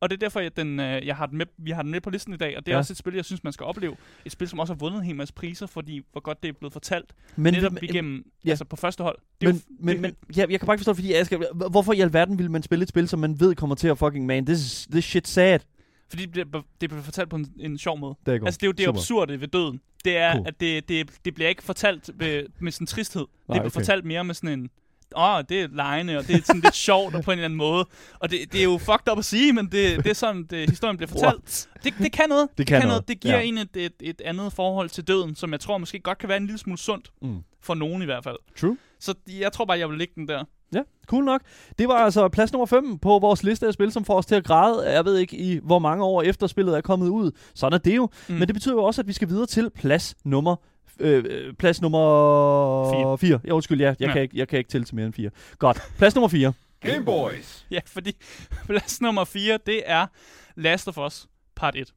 [0.00, 2.00] Og det er derfor, at den, øh, jeg har den med, vi har den med
[2.00, 2.78] på listen i dag, og det er Ja.
[2.78, 3.96] også et spil, jeg synes, man skal opleve.
[4.24, 6.52] Et spil, som også har vundet en hel masse priser, fordi hvor godt det er
[6.52, 7.14] blevet fortalt.
[7.36, 8.50] men, netop men, igennem, ja.
[8.50, 9.18] altså på første hold.
[9.40, 11.92] Det men, jo, men, det, men ja, jeg kan bare ikke forstå fordi Asger, hvorfor
[11.92, 14.46] i alverden vil man spille et spil, som man ved kommer til at fucking man,
[14.46, 15.60] this, is, this shit sad.
[16.08, 18.14] Fordi det bliver, det bliver fortalt på en, en sjov måde.
[18.26, 18.48] Det er godt.
[18.48, 18.98] Altså, det er jo det Super.
[18.98, 19.80] absurde ved døden.
[20.06, 20.46] Det er, Cool.
[20.46, 23.20] at det, det, det bliver ikke fortalt med, med sådan en tristhed.
[23.22, 23.70] Nej, det bliver okay.
[23.70, 24.70] fortalt mere med sådan en,
[25.16, 27.56] åh, oh, det er lejende, og det er sådan lidt sjovt på en eller anden
[27.56, 27.86] måde.
[28.18, 30.70] Og det, det er jo fucked up at sige, men det, det er sådan, det,
[30.70, 31.68] historien bliver fortalt.
[31.84, 32.48] Det, det kan noget.
[32.58, 33.08] Det kan noget, noget.
[33.08, 33.42] Det giver ja.
[33.42, 36.36] en et, et, et andet forhold til døden, som jeg tror måske godt kan være
[36.36, 37.10] en lille smule sundt.
[37.22, 37.38] Mm.
[37.60, 38.36] For nogen i hvert fald.
[38.56, 38.76] True.
[39.00, 40.44] Så jeg tror bare, jeg vil lægge den der.
[40.74, 41.40] Ja, cool nok.
[41.78, 44.34] Det var altså plads nummer 5 på vores liste af spil, som får os til
[44.34, 44.92] at græde.
[44.92, 47.30] Jeg ved ikke, i hvor mange år efter spillet er kommet ud.
[47.54, 48.08] Sådan er det jo.
[48.28, 48.34] Mm.
[48.34, 50.56] Men det betyder jo også, at vi skal videre til plads nummer
[51.00, 53.18] Øh, øh, plads nummer Fire.
[53.18, 53.40] 4.
[53.46, 53.96] Ja, undskyld, ja, jeg.
[54.00, 54.12] Ja.
[54.12, 55.30] Kan ikke, jeg kan ikke tælle til mere end 4.
[55.58, 55.82] Godt.
[55.98, 56.52] Plads nummer 4.
[56.80, 57.66] Game Boys.
[57.70, 58.12] Ja, fordi
[58.68, 60.06] plads nummer 4, det er
[60.54, 61.92] Last of Us part 1.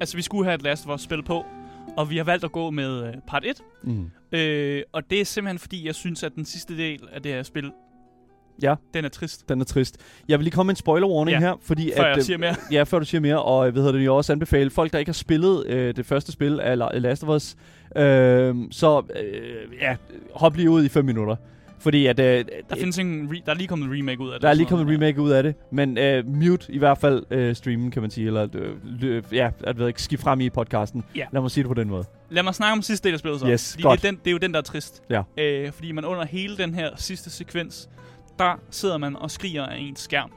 [0.00, 1.44] altså vi skulle have et Last of Us spil på,
[1.96, 3.62] og vi har valgt at gå med øh, part 1.
[3.82, 4.10] Mm.
[4.32, 7.42] Øh, og det er simpelthen fordi, jeg synes, at den sidste del af det her
[7.42, 7.72] spil,
[8.62, 8.74] Ja.
[8.94, 9.48] den er trist.
[9.48, 9.96] Den er trist.
[10.28, 12.22] Jeg vil lige komme med en spoiler warning Ja, her, fordi Før at, jeg øh,
[12.24, 12.54] siger mere.
[12.72, 15.08] Ja, før du siger mere, og jeg ved det jo også anbefale folk, der ikke
[15.08, 17.56] har spillet øh, det første spil af La- Last of Us,
[17.96, 19.96] øh, så øh, ja,
[20.34, 21.36] hop lige ud i 5 minutter.
[21.80, 24.32] Fordi at, øh, Der, findes en re- der er lige kommet en remake ud af
[24.34, 24.42] det.
[24.42, 27.24] der er lige kommet en remake ud af det, men øh, mute i hvert fald
[27.30, 28.48] øh, streamen, kan man sige, eller
[29.02, 31.04] øh, ja, at ved ikke, skift frem i podcasten.
[31.16, 31.24] Ja.
[31.32, 32.04] Lad mig sige det på den måde.
[32.30, 33.46] Lad mig snakke om sidste del af spillet så.
[33.48, 34.02] Yes, fordi godt.
[34.02, 35.02] Det er, den, det er jo den, der er trist.
[35.10, 35.22] Ja.
[35.38, 37.88] Øh, fordi man under hele den her sidste sekvens,
[38.38, 40.30] der sidder man og skriger af ens skærm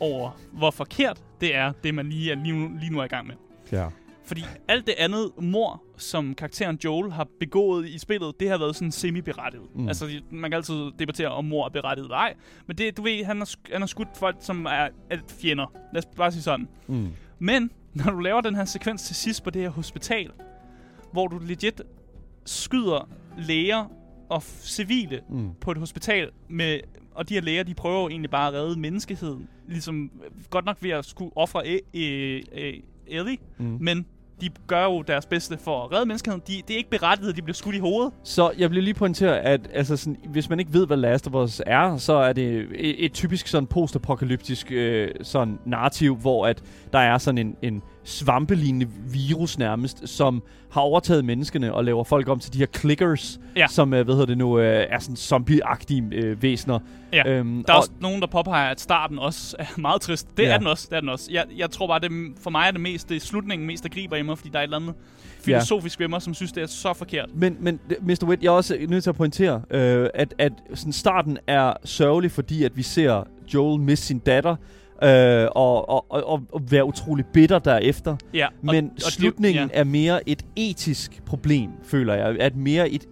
[0.00, 3.08] over, hvor forkert det er, det man lige, er, lige, nu, lige nu er i
[3.08, 3.34] gang med.
[3.72, 3.86] Ja.
[4.30, 8.76] Fordi alt det andet mor, som karakteren Joel har begået i spillet, det har været
[8.76, 9.66] sådan semi-berettiget.
[9.74, 9.88] Mm.
[9.88, 12.34] Altså, man kan altid debattere, om mor er berettiget eller ej.
[12.66, 15.66] Men det, du ved, han har, han har skudt folk, som er, er fjender.
[15.92, 16.68] Lad os bare sige sådan.
[16.86, 17.08] Mm.
[17.38, 20.30] Men, når du laver den her sekvens til sidst på det her hospital,
[21.12, 21.80] hvor du legit
[22.44, 23.08] skyder
[23.38, 23.84] læger
[24.28, 25.50] og civile Mm.
[25.60, 26.80] på et hospital med
[27.14, 29.48] og de her læger, de prøver jo egentlig bare at redde menneskeheden.
[29.68, 30.10] Ligesom,
[30.50, 33.78] godt nok ved at skulle ofre e- e- e- Ellie, Mm.
[33.80, 34.06] men
[34.40, 36.42] de gør jo deres bedste for at redde menneskeheden.
[36.46, 38.12] De, det er ikke berettiget, at de bliver skudt i hovedet.
[38.24, 41.34] Så jeg bliver lige pointere, at altså sådan, hvis man ikke ved, hvad Last of
[41.34, 46.62] Us er, så er det et, et typisk sådan postapokalyptisk øh, sådan narrativ, hvor at
[46.92, 52.28] der er sådan en, en svampelignende virus nærmest, som har overtaget menneskene og laver folk
[52.28, 53.66] om til de her clickers, Ja.
[53.66, 56.78] som øh, hvad hedder det nu, øh, er sådan zombie-agtige øh, væsener.
[57.12, 57.28] Ja.
[57.28, 60.36] Øhm, Der er og, også nogen, der påpeger, at starten også er meget trist.
[60.36, 60.48] Det Ja.
[60.54, 60.86] er den også.
[60.90, 61.28] Det er den også.
[61.32, 62.10] Jeg, jeg tror bare, det,
[62.42, 64.58] for mig er det mest det er slutningen mest, der griber i mig, fordi der
[64.58, 64.94] er et eller andet
[65.44, 67.28] filosofisk ved mig, som synes, det er så forkert.
[67.34, 68.24] Men, men Mr.
[68.26, 72.30] Witt, jeg er også nødt til at pointere, øh, at, at sådan starten er sørgelig,
[72.32, 73.22] fordi at vi ser
[73.54, 74.56] Joel miste sin datter,
[75.02, 78.16] øh, og, og, og, og, være utrolig bitter derefter.
[78.34, 79.80] Ja, og, Men og det- slutningen ja.
[79.80, 82.36] er mere et etisk problem, føler jeg.
[82.40, 83.04] At mere et,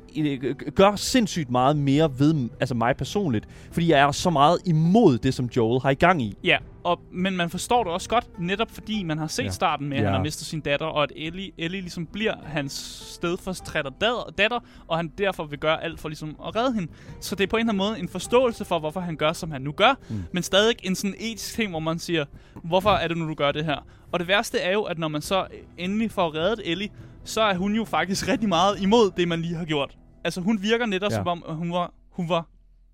[0.74, 5.34] gør sindssygt meget mere ved altså mig personligt, fordi jeg er så meget imod det,
[5.34, 6.34] som Joel har i gang i.
[6.44, 9.50] Ja, og, men man forstår det også godt, netop fordi man har set Ja.
[9.50, 10.06] starten med, at Ja.
[10.08, 12.72] han har mistet sin datter, og at Ellie, Ellie ligesom bliver hans
[13.14, 14.58] stedfortræder datter, datter,
[14.88, 16.92] og han derfor vil gøre alt for ligesom at redde hende.
[17.20, 19.50] Så det er på en eller anden måde en forståelse for, hvorfor han gør, som
[19.50, 20.22] han nu gør, mm.
[20.32, 22.24] men stadig en sådan etisk ting, hvor man siger,
[22.64, 23.86] hvorfor er det nu, du gør det her?
[24.12, 25.46] Og det værste er jo, at når man så
[25.78, 26.88] endelig får reddet Ellie,
[27.24, 29.96] så er hun jo faktisk rigtig meget imod det, man lige har gjort.
[30.24, 31.16] Altså hun virker netop Ja.
[31.16, 32.46] som om, hun var, hun var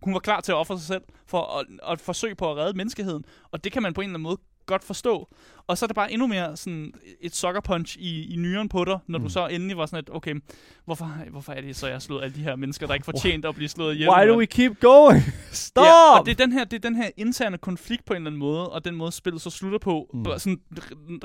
[0.02, 2.76] hun var klar til at ofre sig selv for at, at forsøge på at redde
[2.76, 3.24] menneskeheden.
[3.52, 5.28] Og det kan man på en eller anden måde godt forstå.
[5.66, 8.84] Og så er det bare endnu mere sådan et sucker punch i, i nyren på
[8.84, 9.24] dig, når mm.
[9.24, 10.34] Du så endelig var sådan et, okay,
[10.84, 13.48] hvorfor, hvorfor er det så, jeg har slået alle de her mennesker, der ikke fortjente
[13.48, 14.10] at blive slået ihjel?
[14.10, 15.22] Why do we keep going?
[15.52, 15.84] Stop!
[15.84, 18.26] Ja, og det er, den her, det er den her interne konflikt på en eller
[18.30, 20.24] anden måde, og den måde spillet så slutter på, Mm.
[20.38, 20.60] sådan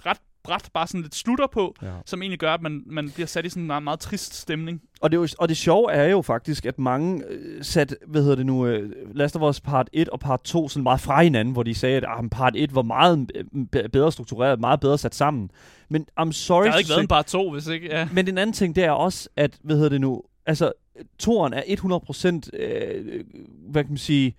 [0.05, 0.17] ret
[0.49, 1.87] bræt bare sådan lidt slutter på, Ja.
[2.05, 4.81] som egentlig gør, at man, man bliver sat i sådan en meget, meget trist stemning.
[5.01, 8.35] Og det, jo, og det sjove er jo faktisk, at mange øh, sat, hvad hedder
[8.35, 11.53] det nu, øh, Last of Us part 1 og part 2 sådan meget fra hinanden,
[11.53, 14.97] hvor de sagde, at ah, part 1 var meget øh, be- bedre struktureret, meget bedre
[14.97, 15.51] sat sammen.
[15.89, 17.87] Men I'm sorry Der havde to ikke været en bare to, hvis ikke...
[17.87, 18.07] Ja.
[18.13, 20.71] Men den anden ting, det er også, at, hvad hedder det nu, altså,
[21.19, 23.23] toren er 100%, øh,
[23.69, 24.35] hvad kan man sige,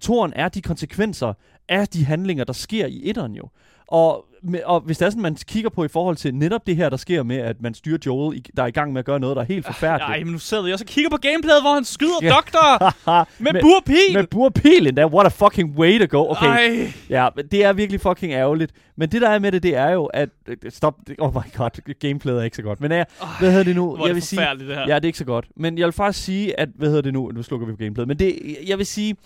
[0.00, 1.32] toren er de konsekvenser
[1.68, 3.48] af de handlinger, der sker i etteren jo.
[3.88, 6.76] Og, med, og hvis det er sådan, man kigger på i forhold til netop det
[6.76, 9.20] her, der sker med, at man styrer Joel, der er i gang med at gøre
[9.20, 10.08] noget, der er helt forfærdeligt.
[10.10, 12.28] Ej, men nu sidder vi også og kigger på gameplayet, hvor han skyder Ja.
[12.30, 12.94] doktor
[13.42, 13.96] med Med- burpil.
[14.14, 16.30] Med burpil endda, what a fucking way to go.
[16.30, 16.92] Okay, Ej.
[17.10, 18.72] ja, det er virkelig fucking ærgerligt.
[18.96, 20.28] Men det der er med det, det er jo, at...
[20.68, 22.80] Stop, oh my god, gameplayet er ikke så godt.
[22.80, 23.04] Men ja,
[23.38, 23.96] hvad hedder det nu?
[23.96, 24.84] Hvor er det forfærdeligt, det her.
[24.88, 25.46] Ja, det er ikke så godt.
[25.56, 27.30] Men jeg vil faktisk sige, at, hvad hedder det nu?
[27.34, 28.08] Nu slukker vi på gameplayet.
[28.08, 29.16] Men det, jeg vil sige,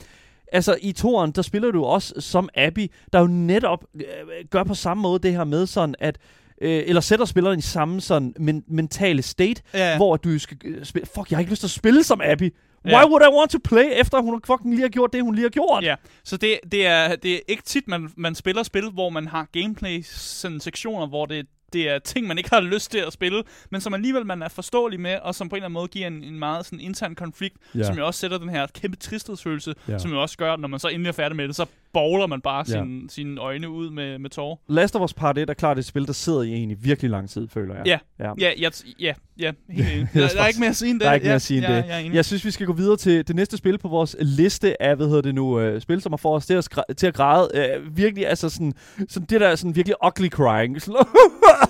[0.53, 4.03] altså i toren, der spiller du også som Abby, der jo netop øh,
[4.51, 6.19] gør på samme måde det her med sådan, at
[6.63, 9.97] øh, eller sætter spilleren i samme sådan men, mentale state, Ja.
[9.97, 12.55] hvor du skal øh, spille, fuck, jeg har ikke lyst til at spille som Abby.
[12.85, 13.09] Why Ja.
[13.09, 15.51] would I want to play, efter hun fucking lige har gjort det, hun lige har
[15.51, 15.85] gjort?
[15.85, 15.95] Ja,
[16.25, 19.47] så det, det, er, det er ikke tit, man, man spiller spil, hvor man har
[19.53, 23.43] gameplay sådan sektioner, hvor det, det er ting, man ikke har lyst til at spille,
[23.71, 26.07] men som alligevel man er forståelig med, og som på en eller anden måde giver
[26.07, 27.83] en, en meget sådan intern konflikt, Ja.
[27.83, 29.99] som jo også sætter den her kæmpe tristhedsfølelse, Ja.
[29.99, 32.41] som jo også gør, når man så endelig er færdig med det, så bowler man
[32.41, 32.73] bare Ja.
[32.73, 34.57] sine, sine øjne ud med, med tårer.
[34.69, 37.11] Last of Us Part 1 er klart et spil, der sidder i en i virkelig
[37.11, 37.87] lang tid, føler jeg.
[37.87, 37.99] Ja.
[38.19, 38.33] ja.
[38.39, 38.69] Ja, ja,
[39.01, 40.09] ja, ja helt enig.
[40.15, 41.05] Der, der er ikke mere at sige end det.
[41.05, 42.15] Der er ikke mere at sige end ja, det.
[42.15, 45.07] Jeg synes, vi skal gå videre til det næste spil på vores liste af, hvad
[45.07, 47.49] hedder det nu, øh, spil, som har fået os til at, til at græde.
[47.55, 48.73] Øh, virkelig, altså sådan,
[49.09, 50.81] sådan det der er sådan virkelig ugly crying.
[50.83, 51.01] Sådan,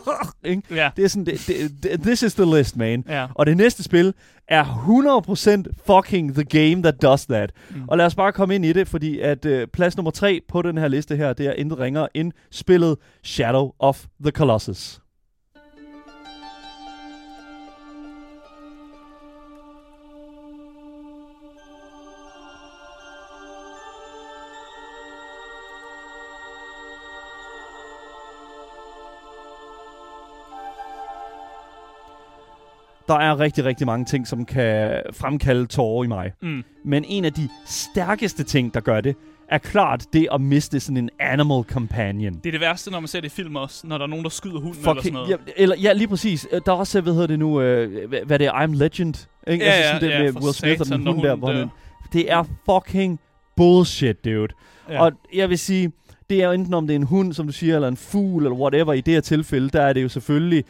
[0.45, 0.63] ikke?
[0.71, 3.05] Ja, det er sådan, det, det, det, this is the list, man.
[3.09, 3.27] ja.
[3.35, 4.15] Og det næste spil
[4.49, 4.65] er
[5.67, 7.53] 100% fucking the game that does that.
[7.71, 7.83] Mm.
[7.89, 10.63] Og lad os bare komme ind i det, fordi at øh, plads nummer tre på
[10.63, 15.02] den her liste her, det er intet ringer end spillet Shadow of the Colossus.
[33.09, 36.33] Der er rigtig, rigtig mange ting, som kan fremkalde tårer i mig.
[36.43, 36.65] Mm.
[36.85, 39.17] Men en af de stærkeste ting, der gør det,
[39.49, 42.35] er klart det at miste sådan en animal companion.
[42.35, 44.25] Det er det værste, når man ser det i film også, når der er nogen,
[44.25, 45.31] der skyder hunden eller sådan noget.
[45.31, 46.49] ja, eller, ja, lige præcis.
[46.53, 49.29] Øh, Der er også, hvad hedder det nu, øh, hvad, hvad det er, I'm Legend.
[49.47, 49.65] Ikke?
[49.65, 51.35] Ja, altså ja, sådan det ja, med Will Smith og satan, den når hund der.
[51.37, 51.69] Hvor den,
[52.13, 53.21] det er fucking
[53.57, 54.49] bullshit, dude.
[54.89, 54.95] Ja.
[54.95, 55.03] Ja.
[55.03, 55.93] Og jeg vil sige,
[56.31, 58.45] det er jo enten om det er en hund, som du siger, eller en fugl,
[58.45, 58.93] eller whatever.
[58.93, 60.65] I det her tilfælde, der er det jo selvfølgelig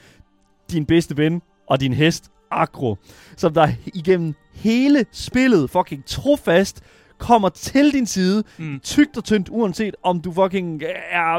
[0.70, 1.43] din bedste ven
[1.73, 2.97] og din hest, Agro,
[3.37, 6.81] som der igennem hele spillet fucking trofast
[7.18, 8.81] kommer til din side, Mm.
[8.81, 11.37] tygt og tyndt, uanset om du fucking er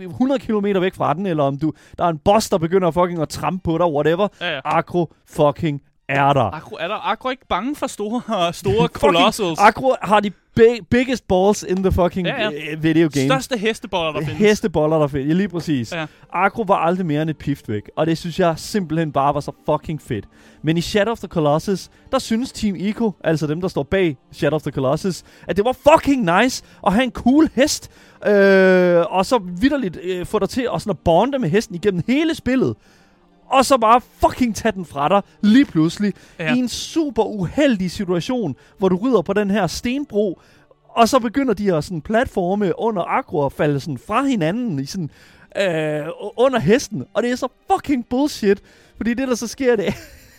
[0.00, 2.90] øh, 100 km væk fra den, eller om du der er en boss, der begynder
[2.90, 4.28] fucking at trampe på dig, whatever.
[4.40, 4.60] Ja, ja.
[4.64, 6.54] Agro fucking er der.
[6.54, 8.22] Agro, er der Agro ikke bange for store,
[8.62, 9.58] store colossals?
[9.58, 12.50] Agro har de bi- biggest balls in the fucking Ja, ja.
[12.72, 13.26] øh, video game.
[13.28, 14.38] Største hesteboller, der findes.
[14.38, 15.28] Hesteboller, der findes.
[15.28, 15.92] Ja, lige præcis.
[15.92, 16.06] Ja.
[16.32, 19.40] Agro var aldrig mere end et pift væk, og det synes jeg simpelthen bare var
[19.40, 20.24] så fucking fedt.
[20.62, 24.16] Men i Shadow of the Colossus, der synes Team Ico, altså dem, der står bag
[24.32, 27.90] Shadow of the Colossus, at det var fucking nice at have en cool hest,
[28.26, 32.02] øh, og så vidderligt øh, få dig til at, sådan at bonde med hesten igennem
[32.06, 32.74] hele spillet.
[33.52, 36.54] Og så bare fucking tage den fra dig lige pludselig Ja.
[36.54, 40.40] i en super uheldig situation, hvor du rider på den her stenbro,
[40.88, 44.86] og så begynder de at sådan platforme under agro og falde sådan fra hinanden i
[44.86, 45.10] sådan,
[45.60, 47.04] øh, under hesten.
[47.14, 48.62] Og det er så fucking bullshit,
[48.96, 49.86] fordi det der så sker, det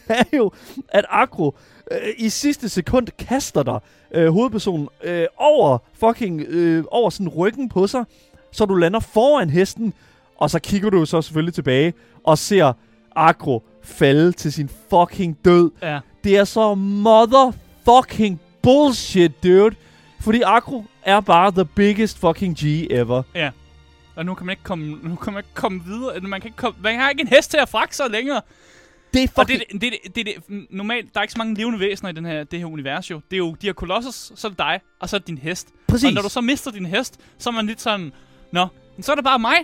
[0.10, 0.52] er jo,
[0.90, 1.56] at agro
[1.92, 3.80] øh, i sidste sekund kaster dig,
[4.12, 8.06] øh, hovedpersonen, øh, over fucking, øh, over sådan ryggen på sig,
[8.52, 9.94] så du lander foran hesten,
[10.38, 11.94] og så kigger du så selvfølgelig tilbage
[12.24, 12.74] og ser
[13.16, 15.72] agro falde til sin fucking død.
[15.82, 16.00] Ja.
[16.24, 19.76] Det er så motherfucking bullshit, dude.
[20.22, 23.24] Fordi Akro er bare the biggest fucking G ever.
[24.16, 26.20] Og nu kan man ikke komme, nu kan man ikke komme videre.
[26.20, 28.42] Man, kan ikke komme, man har ikke en hest til at fragte sig længere.
[29.14, 29.60] Det er Og fucking...
[29.72, 32.26] det, det, det, det, det, normalt, der er ikke så mange levende væsener i den
[32.26, 33.22] her, det her univers jo.
[33.32, 35.38] Det er jo de her kolossus, så er det dig, og så er det din
[35.38, 35.68] hest.
[35.88, 36.08] præcis.
[36.08, 38.12] Og når du så mister din hest, så er man lidt sådan,
[38.52, 39.56] Nå, men så er det bare mig.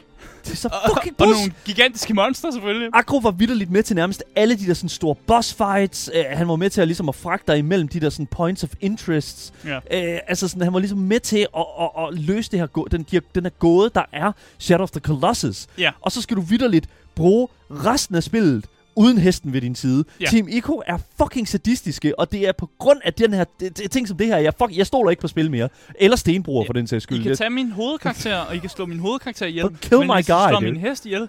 [0.45, 1.39] det er så Og, fucking og bullshit.
[1.47, 2.89] nogle gigantiske monster selvfølgelig.
[2.93, 6.09] Akro var vidderligt med til nærmest alle de der sådan store boss fights.
[6.13, 8.63] Uh, han var med til at, ligesom at fragte dig imellem de der sådan points
[8.63, 9.53] of interests.
[9.65, 9.77] Ja.
[9.77, 13.05] Uh, altså sådan, han var ligesom med til at, at, at løse det her, den,
[13.11, 15.67] de- den her gåde, der er Shadow of the Colossus.
[15.77, 15.91] Ja.
[16.01, 18.65] Og så skal du vidderligt bruge resten af spillet
[18.99, 20.03] uden hesten ved din side.
[20.19, 20.25] Ja.
[20.25, 23.91] Team Ico er fucking sadistiske, og det er på grund af den her, det, det,
[23.91, 25.69] ting som det her, jeg, fuck, jeg stoler ikke på spil mere.
[25.99, 27.23] Eller stenbruger for den sags I skyld.
[27.23, 29.69] kan tage min hovedkarakter, og I kan slå min hovedkarakter ihjel.
[29.69, 30.71] But kill men my hvis I guy, slår dude.
[30.71, 31.27] min hest ihjel,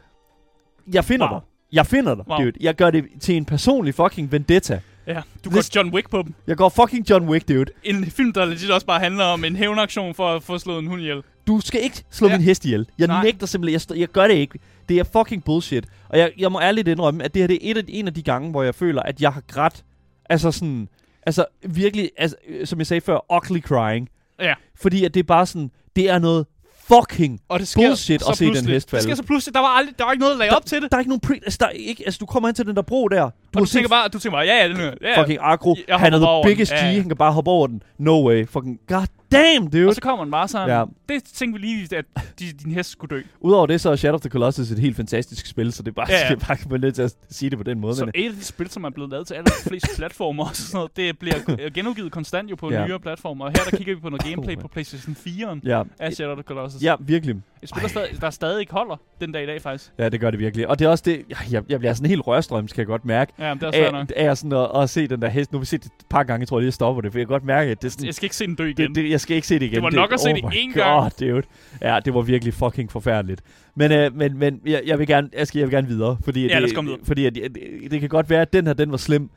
[0.92, 1.38] Jeg finder Wow.
[1.38, 1.46] dig.
[1.72, 2.38] Jeg finder dig, Wow.
[2.38, 2.52] dude.
[2.60, 4.80] Jeg gør det til en personlig fucking vendetta.
[5.06, 6.34] Ja, du går John Wick på dem.
[6.46, 7.64] Jeg går fucking John Wick, dude.
[7.84, 10.86] En film, der legit også bare handler om en hævnaktion for at få slået en
[10.86, 11.22] hund ihjel.
[11.46, 12.36] Du skal ikke slå Ja.
[12.36, 12.86] min hest ihjel.
[12.98, 13.22] Jeg Nej.
[13.24, 13.80] nægter simpelthen.
[13.90, 14.58] Jeg, jeg gør det ikke.
[14.90, 15.84] Det er fucking bullshit.
[16.08, 18.14] Og jeg, jeg må ærligt indrømme, at det her det er et af, en af
[18.14, 19.84] de gange, hvor jeg føler, at jeg har grædt.
[20.30, 20.88] Altså sådan...
[21.26, 24.08] Altså virkelig, altså, øh, som jeg sagde før, ugly crying.
[24.40, 24.54] Ja.
[24.76, 25.70] Fordi at det er bare sådan...
[25.96, 26.46] Det er noget
[26.88, 27.40] fucking...
[27.48, 29.02] Og det sker Bullshit at se den hest falde.
[29.02, 29.54] Det sker så pludselig.
[29.54, 30.90] Der var, aldrig, der var ikke noget at lage op til det.
[30.90, 31.34] Der er ikke nogen pre...
[31.34, 33.22] Altså, der er ikke, altså, du kommer hen til den der bro der.
[33.22, 35.76] Du Og du tænker bare, du tænker bare, ja, ja, den er, ja, fucking agro.
[35.88, 36.74] Jeg Han er the biggest G.
[36.74, 36.92] Ja, ja.
[36.92, 37.82] Han kan bare hoppe over den.
[37.98, 38.46] No way.
[38.46, 39.86] Fucking god damn, dude.
[39.88, 40.68] Og så kommer den bare sådan.
[40.68, 40.84] Ja.
[41.14, 42.04] Det tænkte vi lige, at
[42.38, 43.22] de, din hest skulle dø.
[43.40, 45.92] Udover det, så er Shadow of the Colossus et helt fantastisk spil, så det er
[45.92, 47.96] bare, Ja, ja, bare man nødt til at sige det på den måde.
[47.96, 50.56] Så Men, et af de spil, som er blevet lavet til alle flest platformer og
[50.56, 52.86] sådan noget, det bliver øh, genudgivet konstant jo på Ja.
[52.86, 53.44] nyere platformer.
[53.44, 56.32] Og her der kigger vi på noget gameplay Oh, på PlayStation 4 ja, af Shadow
[56.32, 56.82] of the Colossus.
[56.82, 57.36] ja, virkelig.
[57.62, 59.90] Et spil, der stadig, der stadig ikke holder den dag i dag, faktisk.
[59.98, 60.68] Ja, det gør det virkelig.
[60.68, 63.32] Og det er også det, jeg, jeg bliver sådan helt rørstrøms, kan jeg godt mærke.
[63.38, 64.12] Ja, det er også fair Af, nok.
[64.16, 65.52] af sådan at, at, se den der hest.
[65.52, 67.18] Nu har vi set det et par gange, jeg tror lige, jeg stopper det, for
[67.18, 68.06] jeg kan godt mærke, at det er sådan...
[68.06, 68.88] Jeg skal ikke se den dø igen.
[68.88, 69.74] Det, det, jeg skal ikke se det igen.
[69.74, 71.20] Det var nok at se det my én God, gang.
[71.20, 71.42] Dude.
[71.82, 73.42] Ja, det var virkelig fucking forfærdeligt.
[73.74, 76.18] Men, øh, men, men jeg, jeg, vil gerne, jeg, skal, jeg vil gerne videre.
[76.24, 77.04] Fordi, Ja, lad os det, komme videre.
[77.06, 79.30] fordi at, det, det kan godt være, at den her, den var slem.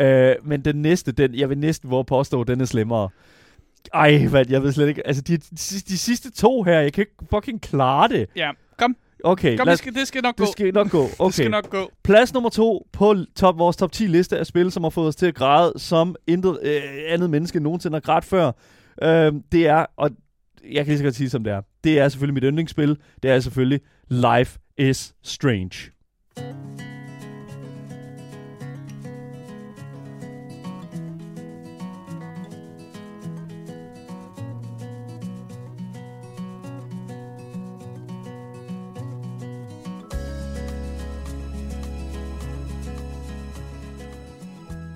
[0.00, 3.08] Øh, men den næste, den, jeg vil næsten våge at påstå, den er slemmere.
[3.94, 5.06] Ej, hvad, jeg ved slet ikke.
[5.06, 8.26] Altså, de, de, sidste- de sidste to her, jeg kan ikke fucking klare det.
[8.36, 8.96] Ja, kom.
[9.24, 10.44] Okay, Kom, lad, det skal, det skal nok gå.
[10.44, 11.02] det skal nok gå.
[11.18, 11.26] Okay.
[11.26, 11.90] Det skal nok gå.
[12.04, 15.16] Plads nummer to på top, vores top 10 liste af spil, som har fået os
[15.16, 18.52] til at græde, som intet øh, andet menneske nogensinde har grædt før.
[19.02, 20.10] Øh, det er, og
[20.64, 21.62] jeg kan lige så godt sige, som det er.
[21.84, 22.98] Det er selvfølgelig mit yndlingsspil.
[23.22, 25.90] Det er selvfølgelig Life is Strange.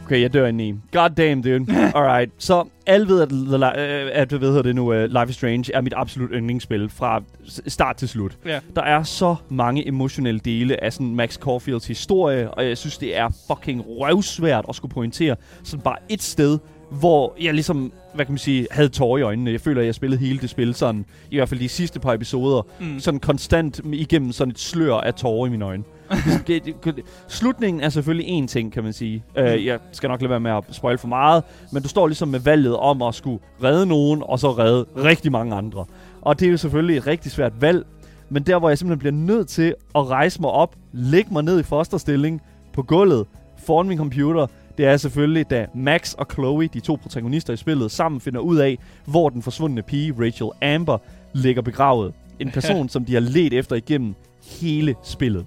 [0.05, 0.75] Okay, jeg dør ind i.
[0.93, 1.67] God damn, dude.
[1.97, 2.31] Alright.
[2.39, 5.75] Så alle ved, at, the, øh, at hvad hedder det nu, uh, Life is Strange
[5.75, 7.23] er mit absolut yndlingsspil fra
[7.67, 8.39] start til slut.
[8.47, 8.61] Ja.
[8.77, 13.17] Der er så mange emotionelle dele af sådan Max Caulfields historie, og jeg synes, det
[13.17, 16.59] er fucking røvsvært at skulle pointere sådan bare et sted,
[16.99, 19.51] hvor jeg ligesom, hvad kan man sige, havde tårer i øjnene.
[19.53, 22.13] Jeg føler, at jeg spillede hele det spil sådan, i hvert fald de sidste par
[22.13, 23.01] episoder, Mm.
[23.01, 25.85] sådan konstant igennem sådan et slør af tårer i mine øjne.
[26.47, 29.25] Det- det- det- Slutningen er selvfølgelig en ting, kan man sige.
[29.39, 31.43] Uh, jeg skal nok lade være med at spoil for meget,
[31.73, 35.33] men du står ligesom med valget om at skulle redde nogen, og så redde rigtig
[35.33, 35.85] mange andre.
[36.23, 37.87] Og det er jo selvfølgelig et rigtig svært valg,
[38.31, 41.61] men der, hvor jeg simpelthen bliver nødt til at rejse mig op, lægge mig ned
[41.61, 42.41] i fosterstilling
[42.73, 43.27] på gulvet
[43.67, 44.47] foran min computer,
[44.79, 48.57] det er selvfølgelig, da Max og Chloe, de to protagonister i spillet, sammen finder ud
[48.57, 50.99] af, hvor den forsvundne pige, Rachel Amber,
[51.33, 52.13] ligger begravet.
[52.39, 54.15] En person, som de har let efter igennem
[54.61, 55.47] hele spillet.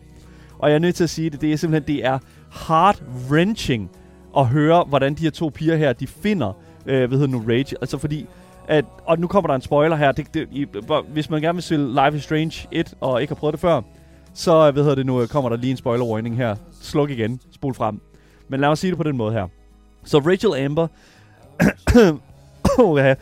[0.60, 2.20] Og jeg er nødt til at sige det, det er simpelthen, det er
[2.52, 3.90] heart-wrenching
[4.38, 6.54] at høre, hvordan de her to piger her, de finder,
[6.86, 7.78] øh, hvad hedder nu, Rachel.
[7.82, 8.26] Altså fordi,
[8.68, 10.66] at, og nu kommer der en spoiler her, det, det, i,
[11.14, 13.82] hvis man gerne vil spille Life is Strange 1, og ikke har prøvet det før,
[14.34, 16.56] så hvad hedder det nu, kommer der lige en spoiler warning her.
[16.82, 18.02] Sluk igen, spol frem.
[18.50, 19.48] Men lad mig sige det på den måde her.
[20.06, 20.88] Så Rachel Amber,
[22.80, 23.16] oh, ja.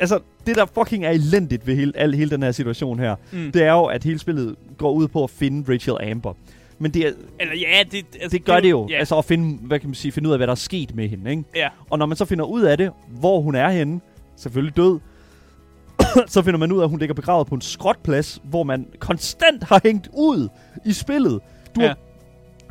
[0.00, 3.52] altså det der fucking er elendigt ved hele, al, hele den her situation her, Mm.
[3.52, 6.32] det er jo, at hele spillet går ud på at finde Rachel Amber.
[6.78, 8.86] Men det, er, Eller ja, det, altså, det gør det jo.
[8.90, 10.94] Ja, Altså at finde, hvad kan man sige, finde ud af, hvad der er sket
[10.94, 11.44] med hende, ikke?
[11.56, 11.68] ja.
[11.90, 14.00] Og når man så finder ud af det, hvor hun er henne,
[14.36, 14.98] selvfølgelig død,
[16.28, 19.64] så finder man ud af, at hun ligger begravet på en skrotplads, hvor man konstant
[19.64, 20.48] har hængt ud
[20.84, 21.40] i spillet.
[21.76, 21.86] Du, Ja.
[21.88, 21.96] har,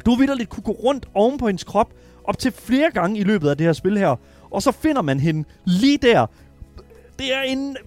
[0.05, 1.93] du vidderligt kunne gå rundt oven på hendes krop
[2.23, 4.15] op til flere gange i løbet af det her spil her.
[4.51, 6.25] Og så finder man hende lige der.
[7.19, 7.77] Det er en...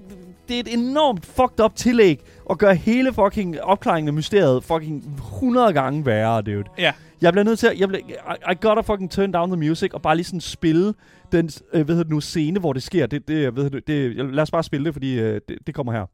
[0.48, 5.04] Det er et enormt fucked up tillæg at gøre hele fucking opklaringen af mysteriet fucking
[5.16, 6.64] 100 gange værre, dude.
[6.78, 6.92] Ja.
[7.20, 7.80] Jeg bliver nødt til at...
[7.80, 10.94] Jeg bliver, I, I gotta fucking turn down the music og bare lige sådan spille
[11.32, 13.06] den øh, hvad hedder det nu, scene, hvor det sker.
[13.06, 15.92] Det, det, hedder det, det, lad os bare spille det, fordi øh, det, det kommer
[15.92, 16.06] her.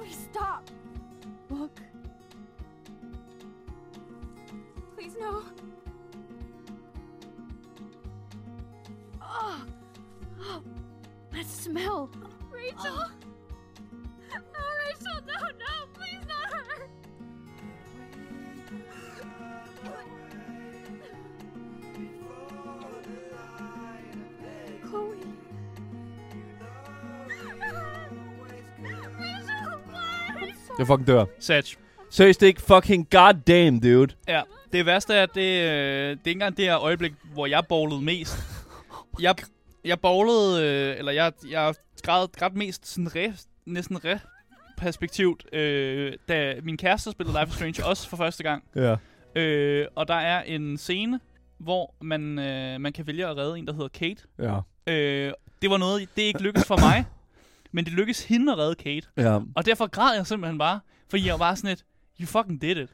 [0.00, 0.70] Chloe, stop.
[1.50, 1.78] Look.
[4.96, 5.42] Please, no.
[9.20, 9.66] Oh,
[10.40, 10.62] oh
[11.32, 12.10] that smell.
[12.50, 12.84] Rachel.
[12.84, 13.06] No,
[30.80, 31.24] Jeg fucking dør.
[31.40, 31.76] Satch.
[32.10, 34.14] Seriøst, det er ikke fucking goddamn, dude.
[34.28, 34.42] Ja.
[34.72, 37.62] Det værste er, at det, øh, det er ikke engang det her øjeblik, hvor jeg
[37.68, 38.36] bowlede mest.
[39.20, 39.34] Jeg,
[39.84, 43.32] Jeg bowlede, øh, eller jeg, jeg græd, græd mest sådan re,
[43.66, 48.64] næsten re-perspektivt, øh, da min kæreste spillede Life is Strange også for første gang.
[48.76, 48.96] Ja.
[49.40, 51.20] Øh, og der er en scene,
[51.58, 54.22] hvor man, øh, man kan vælge at redde en, der hedder Kate.
[54.38, 54.58] Ja.
[54.92, 57.04] Øh, det var noget, det ikke lykkedes for mig,
[57.72, 59.06] men det lykkedes hende at redde Kate.
[59.16, 59.38] Ja.
[59.56, 61.84] Og derfor græd jeg simpelthen bare, fordi jeg var bare sådan et,
[62.20, 62.88] you fucking did it.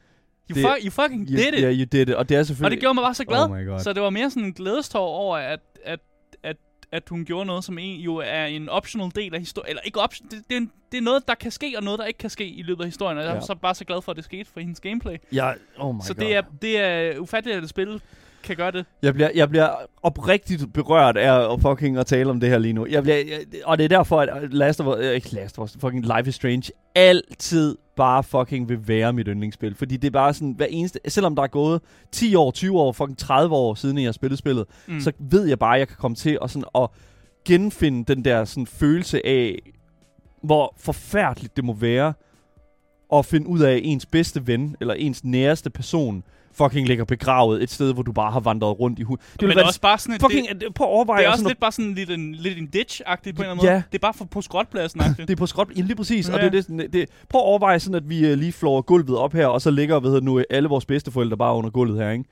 [0.51, 1.59] You, Det- fuck, you fucking You, did it.
[1.59, 2.15] yeah, you did it.
[2.15, 2.75] Og det er og selvfølgelig...
[2.77, 3.69] det gjorde mig bare så glad.
[3.73, 3.79] Oh.
[3.81, 5.99] Så det var mere sådan en glædestår over, at, at,
[6.43, 6.57] at,
[6.91, 9.69] at hun gjorde noget, som en, jo er en optional del af historien.
[9.69, 12.05] Eller ikke option, det, det, er det er noget, der kan ske, og noget, der
[12.05, 13.17] ikke kan ske i løbet af historien.
[13.17, 13.41] Og jeg er Ja.
[13.41, 15.17] så bare så glad for, at det skete for hendes gameplay.
[15.33, 16.23] Ja, oh my så god.
[16.25, 18.01] det er, det er ufatteligt, at et spil
[18.47, 18.85] kan gøre det.
[19.01, 19.69] Jeg bliver, jeg bliver
[20.03, 22.85] oprigtigt berørt af at fucking at tale om det her lige nu.
[22.89, 25.63] Jeg bliver, jeg, og det er derfor, at Last of Us, øh, ikke Last of
[25.63, 29.75] Us, fucking Life is Strange, altid bare fucking vil være mit yndlingsspil.
[29.75, 31.81] Fordi det er bare sådan, hver eneste, selvom der er gået
[32.11, 34.99] 10 år, 20 år, fucking 30 år siden, jeg har spillet spillet, Mm.
[34.99, 36.89] så ved jeg bare, at jeg kan komme til at, sådan, at
[37.45, 39.59] genfinde den der sådan, følelse af,
[40.43, 42.13] hvor forfærdeligt det må være
[43.13, 46.23] at finde ud af, at ens bedste ven, eller ens næreste person,
[46.57, 49.17] fucking ligger begravet et sted, hvor du bare har vandret rundt i hud.
[49.39, 51.17] Det Men være også bare sådan et, fucking, det, at overveje.
[51.19, 53.51] det er og også lidt bare sådan lidt en, lidt en ditch-agtigt på en eller
[53.51, 53.71] anden Ja.
[53.71, 53.83] måde.
[53.91, 56.29] Det er bare for, på skrotpladsen det er på skrot, ja, lige præcis.
[56.29, 56.33] Ja.
[56.33, 58.81] Og det, er det, sådan, det, prøv at overveje sådan, at vi uh, lige flår
[58.81, 62.09] gulvet op her, og så ligger det nu alle vores bedsteforældre bare under gulvet her,
[62.11, 62.23] ikke?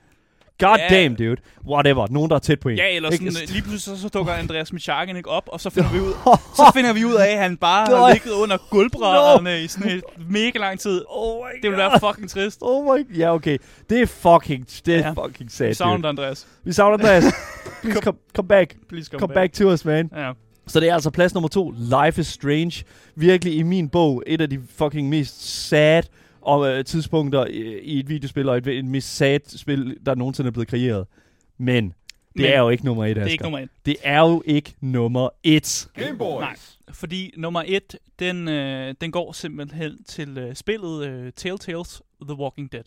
[0.60, 0.88] God Ja.
[1.04, 1.36] damn, dude.
[1.68, 2.08] Whatever.
[2.10, 2.78] Nogen, der er tæt på en.
[2.78, 3.32] Ja, eller Ikke?
[3.32, 6.00] sådan, øh, lige pludselig så, så dukker Andreas Micharken ikke op, og så finder vi
[6.00, 6.14] ud,
[6.58, 10.04] så finder vi ud af, at han bare har ligget under gulvbrædderne i sådan et
[10.30, 11.02] mega lang tid.
[11.10, 12.58] Oh my Det vil være fucking trist.
[12.62, 13.58] Oh my Ja, okay.
[13.90, 15.26] Det er fucking, det er Ja.
[15.26, 16.48] fucking sad, Vi savner dig, Andreas.
[16.64, 17.24] Vi savner Andreas.
[17.82, 18.76] Please come, come back.
[18.90, 20.10] Please come, Come back to us, man.
[20.16, 20.32] Ja.
[20.68, 21.74] Så det er altså plads nummer to.
[22.06, 22.84] Life is Strange.
[23.16, 26.04] Virkelig i min bog et af de fucking mest sad
[26.46, 30.48] og, øh, tidspunkter i, i et videospil, og et, et mest sad spil, der nogensinde
[30.48, 31.08] er blevet kreeret.
[31.58, 31.94] Men det
[32.36, 33.32] Men er jo ikke nummer et, Det er Asger.
[33.32, 33.70] ikke nummer et.
[33.86, 35.88] Det er jo ikke nummer et.
[35.94, 36.40] Game Boys.
[36.42, 36.56] Nej.
[36.92, 42.72] Fordi nummer et, den, øh, den går simpelthen til øh, spillet øh, Telltales The Walking
[42.72, 42.84] Dead.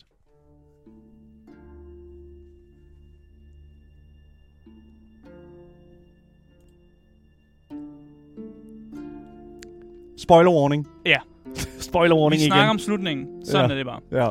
[10.17, 10.87] Spoiler warning.
[11.05, 11.17] Ja.
[11.89, 12.69] Spoiler Vi warning snakker igen.
[12.69, 13.45] om slutningen.
[13.45, 13.73] Sådan Ja.
[13.73, 14.23] er det bare.
[14.23, 14.29] Ja.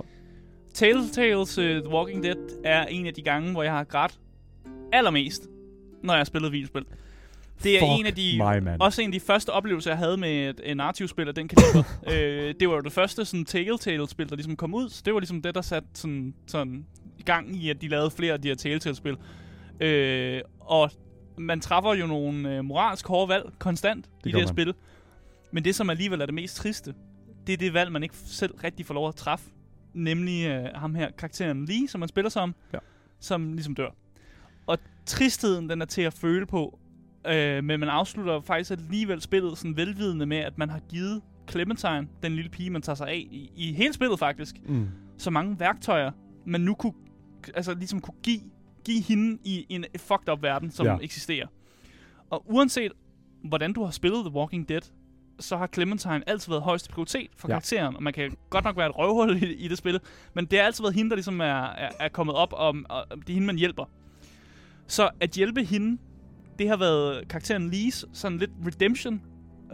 [0.75, 4.19] Telltales uh, The Walking Dead er en af de gange, hvor jeg har grædt
[4.93, 5.43] allermest,
[6.03, 6.85] når jeg har spillet videospil.
[7.63, 10.17] Det er Fuck en af de mig, også en af de første oplevelser, jeg havde
[10.17, 11.83] med et, et narrativspil af den kaliber.
[12.13, 14.89] øh, det var jo det første sådan Telltale-spil, der ligesom kom ud.
[14.89, 16.87] Så det var ligesom det, der satte sådan, sådan
[17.19, 19.17] i gang i, at de lavede flere af de her Telltale-spil.
[19.81, 20.91] Øh, og
[21.39, 24.49] man træffer jo nogle øh, moralsk hårde valg konstant det i det her man.
[24.49, 24.75] spil.
[25.53, 26.95] Men det, som alligevel er det mest triste,
[27.49, 29.51] det er det valg, man ikke selv rigtig får lov at træffe.
[29.95, 32.79] Nemlig øh, ham her, karakteren Lee, som man spiller som, Ja.
[33.21, 33.91] som ligesom dør.
[34.67, 36.79] Og tristheden, den er til at føle på,
[37.27, 42.09] øh, men man afslutter faktisk alligevel spillet sådan velvidende med, at man har givet Clementine,
[42.23, 44.89] den lille pige, man tager sig af, i, i hele spillet faktisk, Mm.
[45.19, 46.11] så mange værktøjer,
[46.47, 46.93] man nu kunne,
[47.55, 48.41] altså ligesom kunne give,
[48.85, 50.97] give hende i en fucked up verden, som Ja.
[51.03, 51.47] eksisterer.
[52.31, 52.93] Og uanset
[53.45, 54.81] hvordan du har spillet The Walking Dead,
[55.41, 57.53] så har Clementine altid været højeste prioritet for Ja.
[57.53, 60.01] karakteren, og man kan godt nok være et røvhul i, i det spil,
[60.35, 63.07] men det har altid været hende, der ligesom er, er, er kommet op, og, og
[63.17, 63.85] det er hende, man hjælper.
[64.87, 65.99] Så at hjælpe hende,
[66.59, 69.23] det har været karakteren Lees sådan lidt redemption,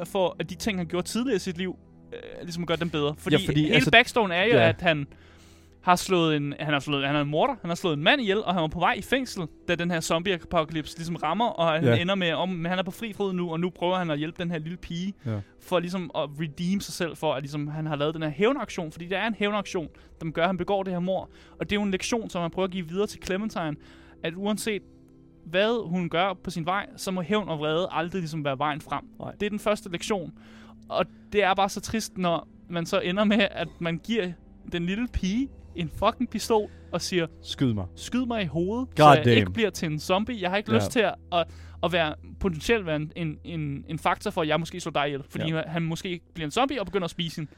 [0.00, 1.76] øh, for at de ting, han gjorde tidligere i sit liv,
[2.12, 3.14] øh, ligesom gør dem bedre.
[3.18, 4.68] Fordi, Ja, fordi, hele altså- altså, backstory er jo, ja.
[4.68, 5.06] at han
[5.85, 8.20] har slået en, han har slået, han er en morder, han har slået en mand
[8.20, 11.72] ihjel, og han var på vej i fængsel, da den her zombie-apocalypse ligesom rammer, og
[11.72, 11.97] han ja.
[11.97, 14.18] ender med, om, men han er på fri fod nu, og nu prøver han at
[14.18, 15.41] hjælpe den her lille pige, Ja.
[15.61, 18.93] for ligesom at redeem sig selv, for at ligesom, han har lavet den her hævnaktion,
[18.93, 19.89] fordi det er en hævnaktion,
[20.20, 21.30] der gør, at han begår det her mor.
[21.61, 23.76] Og det er jo en lektion, som han prøver at give videre til Clementine,
[24.22, 24.82] at uanset
[25.47, 28.80] hvad hun gør på sin vej, så må hævn og vrede aldrig ligesom være vejen
[28.80, 29.05] frem.
[29.20, 29.32] Nej.
[29.41, 30.32] Det er den første lektion.
[30.89, 34.32] Og det er bare så trist, når man så ender med, at man giver
[34.72, 37.86] den lille pige en fucking pistol og siger, Skyd mig.
[37.96, 39.36] skyd mig i hovedet, God så jeg damn.
[39.38, 40.40] ikke bliver til en zombie.
[40.42, 40.78] Jeg har ikke Ja.
[40.78, 41.46] lyst til at, at,
[41.82, 45.06] at være potentielt være en, en, en, en faktor for, at jeg måske slår dig
[45.06, 45.22] ihjel.
[45.28, 45.62] Fordi Ja.
[45.66, 47.50] han måske bliver en zombie og begynder at spise hende.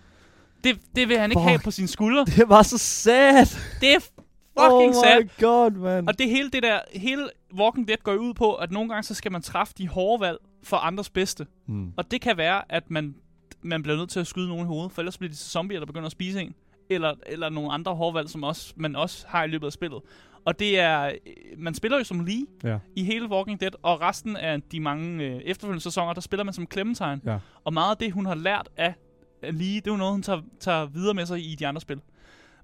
[0.64, 1.48] Det, det vil han ikke Fuck.
[1.48, 2.24] have på sine skuldre.
[2.24, 3.46] Det var så sad.
[3.80, 5.24] Det er fucking oh sad.
[5.24, 6.08] my god, man.
[6.08, 9.14] Og det hele det der, hele Walking Dead går ud på, at nogle gange så
[9.14, 11.46] skal man træffe de hårde valg for andres bedste.
[11.66, 11.92] Mm.
[11.96, 13.14] Og det kan være, at man,
[13.62, 15.86] man bliver nødt til at skyde nogen i hovedet, for ellers bliver de zombier, der
[15.86, 16.54] begynder at spise en.
[16.90, 20.00] Eller, eller nogle andre hårde valg, som også, man også har i løbet af spillet.
[20.44, 21.12] Og det er, øh,
[21.58, 22.78] man spiller jo som Lee Ja.
[22.96, 26.54] i hele Walking Dead, og resten af de mange øh, efterfølgende sæsoner, der spiller man
[26.54, 27.20] som Clementine.
[27.24, 27.38] Ja.
[27.64, 28.94] Og meget af det, hun har lært af
[29.42, 32.00] Lee, det er jo noget, hun tager, tager videre med sig i de andre spil.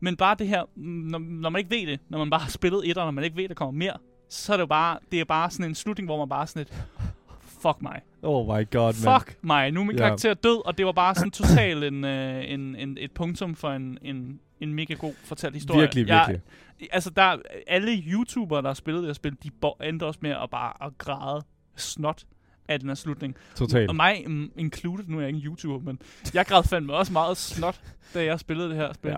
[0.01, 2.91] Men bare det her, når, når man ikke ved det, når man bare har spillet
[2.91, 3.97] et, og når man ikke ved, der kommer mere,
[4.29, 6.63] så er det jo bare, det er bare sådan en slutning, hvor man bare sådan
[6.63, 6.85] et,
[7.63, 8.01] fuck mig.
[8.23, 9.21] Oh my god, man.
[9.21, 9.71] Fuck mig.
[9.73, 10.03] Nu er min Ja.
[10.07, 13.71] karakter død, og det var bare sådan totalt en, øh, en, en, et punktum for
[13.71, 15.81] en, en, en mega god fortalt historie.
[15.81, 16.43] Virkelig, Jeg- virkelig.
[16.93, 17.37] altså, der,
[17.67, 19.51] alle YouTubere, der har spillet det her spil, de
[19.89, 21.43] endte også med at bare at græde
[21.77, 22.23] snot
[22.69, 23.35] af den her slutning.
[23.57, 23.89] Totalt.
[23.89, 24.25] Og mig
[24.57, 25.99] included, nu er jeg ikke en YouTuber, men
[26.35, 27.81] jeg græd fandme også meget snot,
[28.15, 29.11] da jeg spillede det her spil.
[29.11, 29.17] Ja.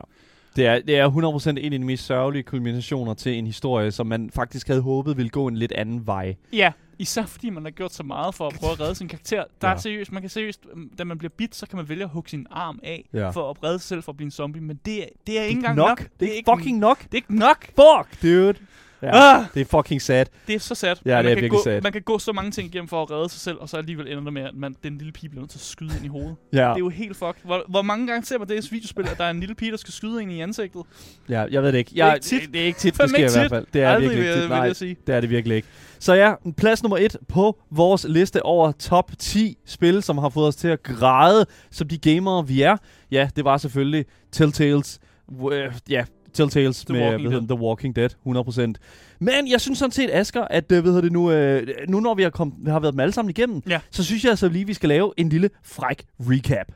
[0.57, 4.07] Det er, det er 100% en af de mest sørgelige kulminationer til en historie, som
[4.07, 6.35] man faktisk havde håbet ville gå en lidt anden vej.
[6.53, 9.45] Ja, især fordi man har gjort så meget for at prøve at redde sin karakter.
[9.61, 9.75] Der Ja.
[9.75, 12.11] er seriøst, man kan seriøst, mm, da man bliver bit, så kan man vælge at
[12.11, 13.31] hugge sin arm af, Ja.
[13.31, 15.43] for at redde sig selv for at blive en zombie, men det, er- det er
[15.43, 15.89] ikke Det er engang nok.
[16.01, 16.09] nok.
[16.21, 16.99] Det er ikke fucking nok.
[17.03, 17.65] Det er ikke nok.
[17.67, 18.55] Fuck, dude.
[19.03, 20.27] Ja, Ah, det er fucking sad.
[20.47, 20.89] det er så sad.
[20.89, 21.81] Ja, det er man kan virkelig gå, sad.
[21.83, 24.07] Man kan gå så mange ting igennem for at redde sig selv, og så alligevel
[24.09, 26.09] ender det med, at man, den lille pige bliver nødt til at skyde ind i
[26.09, 26.37] hovedet.
[26.53, 27.35] Ja, Det er jo helt fucked.
[27.45, 29.71] Hvor, hvor mange gange ser man det i videospil, at der er en lille pige,
[29.71, 30.83] der skal skyde ind i ansigtet?
[31.29, 31.91] ja, jeg ved det ikke.
[32.01, 32.53] er Jeg, ikke tit.
[32.53, 33.51] Det er ikke tit, det sker i ikke hvert tit.
[33.51, 33.67] fald.
[33.75, 34.43] Det er Aldrig, virkelig vil, ikke tit.
[34.51, 34.97] vil Nej, jeg sige.
[35.07, 35.69] det er det virkelig ikke.
[36.05, 40.49] Så ja, plads nummer et på vores liste over top 10 spil, som har fået
[40.49, 42.77] os til at græde som de gamere, vi er.
[43.11, 45.01] Ja, det var selvfølgelig Telltales.
[45.29, 45.53] Uh,
[45.91, 49.19] ja, Telltales The med Walking den, The Walking Dead, 100%.
[49.21, 52.23] Men jeg synes sådan set, Asger, at øh, hedder det nu, øh, nu når vi
[52.23, 53.81] har, kom, har været dem alle sammen igennem, Ja.
[53.91, 56.73] så synes jeg altså lige, vi skal lave en lille fræk recap.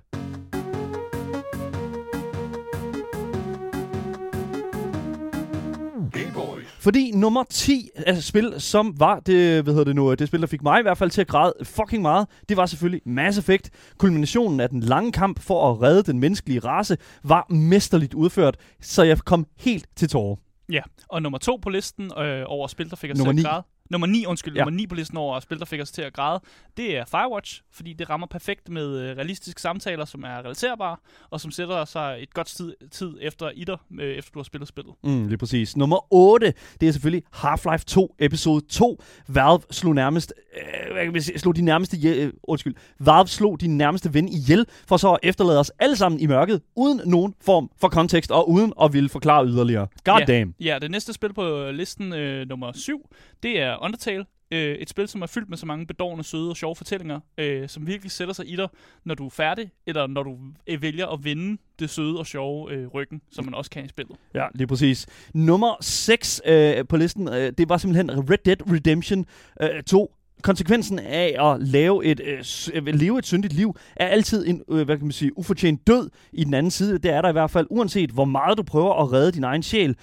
[6.78, 10.46] Fordi nummer 10 altså spil, som var det, hvad hedder det nu, det spil, der
[10.46, 13.70] fik mig i hvert fald til at græde fucking meget, det var selvfølgelig Mass Effect.
[13.98, 19.02] Kulminationen af den lange kamp for at redde den menneskelige race var mesterligt udført, så
[19.02, 20.36] jeg kom helt til tårer.
[20.72, 23.62] Ja, og nummer to på listen øh, over spil, der fik os til at græde.
[23.90, 24.54] Nummer 9, undskyld.
[24.54, 24.60] Ja.
[24.64, 26.40] Nummer 9 på listen over spil, der fik os til at græde,
[26.76, 30.96] det er Firewatch, fordi det rammer perfekt med øh, realistiske samtaler, som er relaterbare,
[31.30, 34.44] og som sætter sig et godt tid, tid efter i dig, øh, efter du har
[34.44, 34.94] spillet spillet.
[35.04, 35.76] Mm, lige præcis.
[35.76, 39.02] Nummer 8, det er selvfølgelig Half-Life 2, episode 2.
[39.28, 43.60] Valve slog nærmest, øh, hvad kan man sige, slog de nærmeste, øh, undskyld, Valve slog
[43.60, 47.34] de nærmeste ven ihjel, for så at efterlade os alle sammen i mørket, uden nogen
[47.44, 49.86] form for kontekst, og uden at ville forklare yderligere.
[50.04, 50.24] God Ja.
[50.24, 50.54] damn.
[50.60, 53.08] Ja, det næste spil på listen, øh, nummer 7,
[53.42, 54.24] det er Undertale.
[54.50, 57.68] Øh, et spil, som er fyldt med så mange bedårende, søde og sjove fortællinger, øh,
[57.68, 58.68] som virkelig sætter sig i dig,
[59.04, 62.72] når du er færdig, eller når du øh, vælger at vinde det søde og sjove
[62.72, 64.16] øh, ryggen, som man også kan i spillet.
[64.34, 65.06] Ja, lige præcis.
[65.34, 69.26] Nummer 6 øh, på listen, øh, det var simpelthen Red Dead Redemption
[69.62, 70.14] øh, 2.
[70.42, 74.84] Konsekvensen af at lave et, øh, øh, leve et syndigt liv er altid en øh,
[74.84, 76.98] hvad kan man sige, ufortjent død i den anden side.
[76.98, 79.62] Det er der i hvert fald, uanset hvor meget du prøver at redde din egen
[79.62, 79.96] sjæl.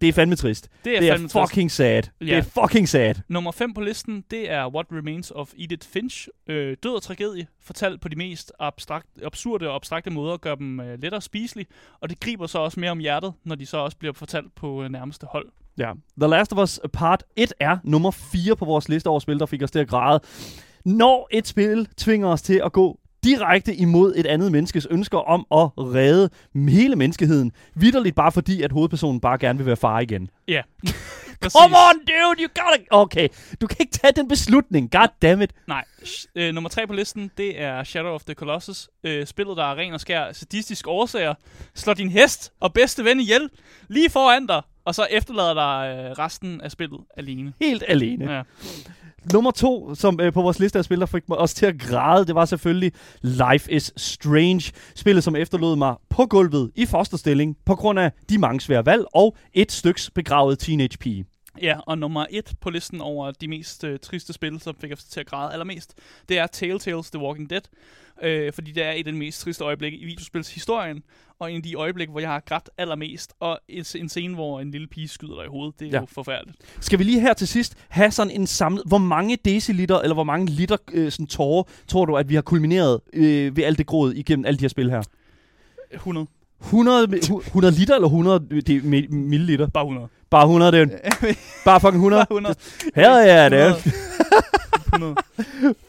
[0.00, 0.68] Det er fandme trist.
[0.84, 1.50] Det er, Det er fandme trist.
[1.50, 2.02] fucking sad.
[2.02, 2.38] Det Ja.
[2.38, 3.14] er fucking sad.
[3.28, 6.28] Nummer 5 på listen, det er What Remains of Edith Finch.
[6.46, 10.80] Øh, død og tragedie, fortalt på de mest abstrakt, absurde og abstrakte måder, gør dem
[10.80, 11.66] øh, lettere spiselige,
[12.00, 14.82] og det griber så også mere om hjertet, når de så også bliver fortalt på
[14.82, 15.46] øh, nærmeste hold.
[15.78, 15.92] Ja.
[16.20, 19.46] The Last of Us Part 1 er nummer 4 på vores liste over spil, der
[19.46, 20.20] fik os til at græde.
[20.84, 25.46] Når et spil tvinger os til at gå direkte imod et andet menneskes ønsker om
[25.52, 26.30] at redde
[26.68, 30.30] hele menneskeheden, vidderligt bare fordi, at hovedpersonen bare gerne vil være far igen.
[30.48, 30.62] Ja.
[31.42, 32.84] Come on, dude, you gotta...
[32.90, 33.28] Okay,
[33.60, 34.90] du kan ikke tage den beslutning.
[34.90, 35.50] God damn it.
[35.68, 35.84] Nej.
[36.34, 38.88] Øh, nummer 3 på listen, det er Shadow of the Colossus.
[39.04, 41.34] Øh, spillet, der er ren og skær sadistisk årsager.
[41.74, 43.48] Slår din hest og bedste ven ihjel
[43.88, 47.52] lige foran dig, og så efterlader dig øh, resten af spillet alene.
[47.60, 48.32] Helt alene.
[48.32, 48.42] Ja.
[49.32, 51.80] Nummer to, som øh, på vores liste af spil, der fik mig også til at
[51.80, 54.72] græde, det var selvfølgelig Life is Strange.
[54.94, 59.04] Spillet, som efterlod mig på gulvet i fosterstilling på grund af de mange svære valg
[59.14, 61.24] og et styks begravet teenage pige.
[61.62, 65.04] Ja, og nummer et på listen over de mest øh, triste spil, som fik os
[65.04, 65.94] til at græde allermest,
[66.28, 67.60] det er Telltales The Walking Dead.
[68.22, 71.02] Øh, fordi det er et af de mest triste øjeblikke i videospils historien,
[71.38, 74.60] og en af de øjeblikke, hvor jeg har grædt allermest, og en, en scene, hvor
[74.60, 76.00] en lille pige skyder dig i hovedet, det er Ja.
[76.00, 76.58] jo forfærdeligt.
[76.80, 78.82] Skal vi lige her til sidst have sådan en samlet...
[78.86, 82.42] Hvor mange deciliter, eller hvor mange liter øh, sådan tårer, tror du, at vi har
[82.42, 85.02] kulmineret øh, ved alt det gråd igennem alle de her spil her?
[85.92, 86.26] 100.
[86.60, 89.66] 100, mi- hu- 100 liter eller 100 det, er mi- milliliter?
[89.66, 90.08] Bare 100.
[90.30, 91.18] Bare 100, det er
[91.64, 92.26] bare fucking 100.
[92.28, 92.54] Bare 100.
[92.94, 93.76] Hell yeah, det
[94.86, 95.16] 100.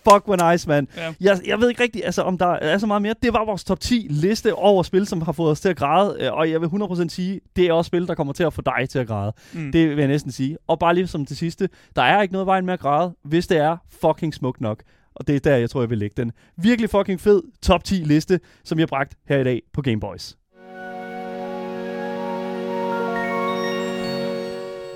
[0.09, 0.87] Fuck, hvor nice, man.
[0.97, 1.13] Ja.
[1.21, 3.13] Jeg, jeg ved ikke rigtigt, altså, om der er så meget mere.
[3.23, 6.17] Det var vores top 10 liste over spil, som har fået os til at græde.
[6.19, 8.61] øh, Og jeg vil 100% sige, det er også spil, der kommer til at få
[8.61, 9.33] dig til at græde.
[9.53, 9.71] Mm.
[9.71, 10.57] Det vil jeg næsten sige.
[10.67, 13.47] Og bare lige som det sidste, der er ikke noget vejen med at græde, hvis
[13.47, 14.83] det er fucking smukt nok.
[15.15, 16.31] Og det er der, jeg tror, jeg vil lægge den.
[16.57, 19.99] Virkelig fucking fed top 10 liste, som jeg har bragt her i dag på Game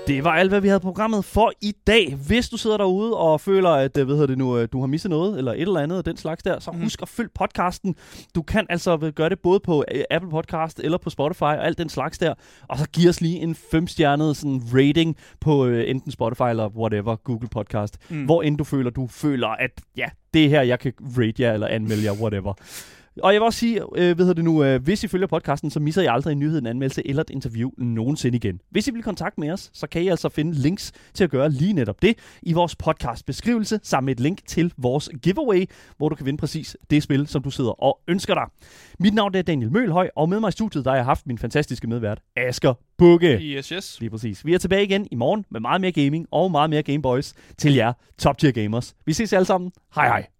[0.06, 2.14] Det var alt, hvad vi havde programmet for i dag.
[2.26, 4.86] Hvis du sidder derude og føler, at øh, hvad hedder det nu, øh, du har
[4.86, 6.82] misset noget, eller et eller andet af den slags der, så Mhm.
[6.82, 7.94] husk at følge podcasten.
[8.34, 11.78] Du kan altså gøre det både på øh, Apple Podcast eller på Spotify og alt
[11.78, 12.34] den slags der.
[12.68, 17.16] Og så giv os lige en femstjernet sådan rating på øh, enten Spotify eller whatever,
[17.16, 17.98] Google Podcast.
[18.10, 18.16] Mm.
[18.16, 18.24] Mm.
[18.24, 21.52] Hvor end du føler, du føler, at ja, det er her, jeg kan rate jer
[21.52, 22.54] eller anmelde jer, whatever.
[23.22, 25.80] Og jeg vil også sige, øh, hedder det nu, øh, hvis I følger podcasten, så
[25.80, 28.60] misser I aldrig en nyhed, en anmeldelse eller et interview nogensinde igen.
[28.70, 31.50] Hvis I vil kontakte med os, så kan I altså finde links til at gøre
[31.50, 35.64] lige netop det i vores podcast beskrivelse, sammen med et link til vores giveaway,
[35.96, 38.44] hvor du kan vinde præcis det spil, som du sidder og ønsker dig.
[38.98, 41.38] Mit navn er Daniel Mølhøj, og med mig i studiet, der har jeg haft min
[41.38, 43.38] fantastiske medvært, Asger Bukke.
[43.38, 44.00] Yes, yes.
[44.00, 44.46] Lige præcis.
[44.46, 47.74] Vi er tilbage igen i morgen med meget mere gaming og meget mere Gameboys til
[47.74, 48.94] jer top tier gamers.
[49.06, 49.72] Vi ses alle sammen.
[49.94, 50.32] Hej hej.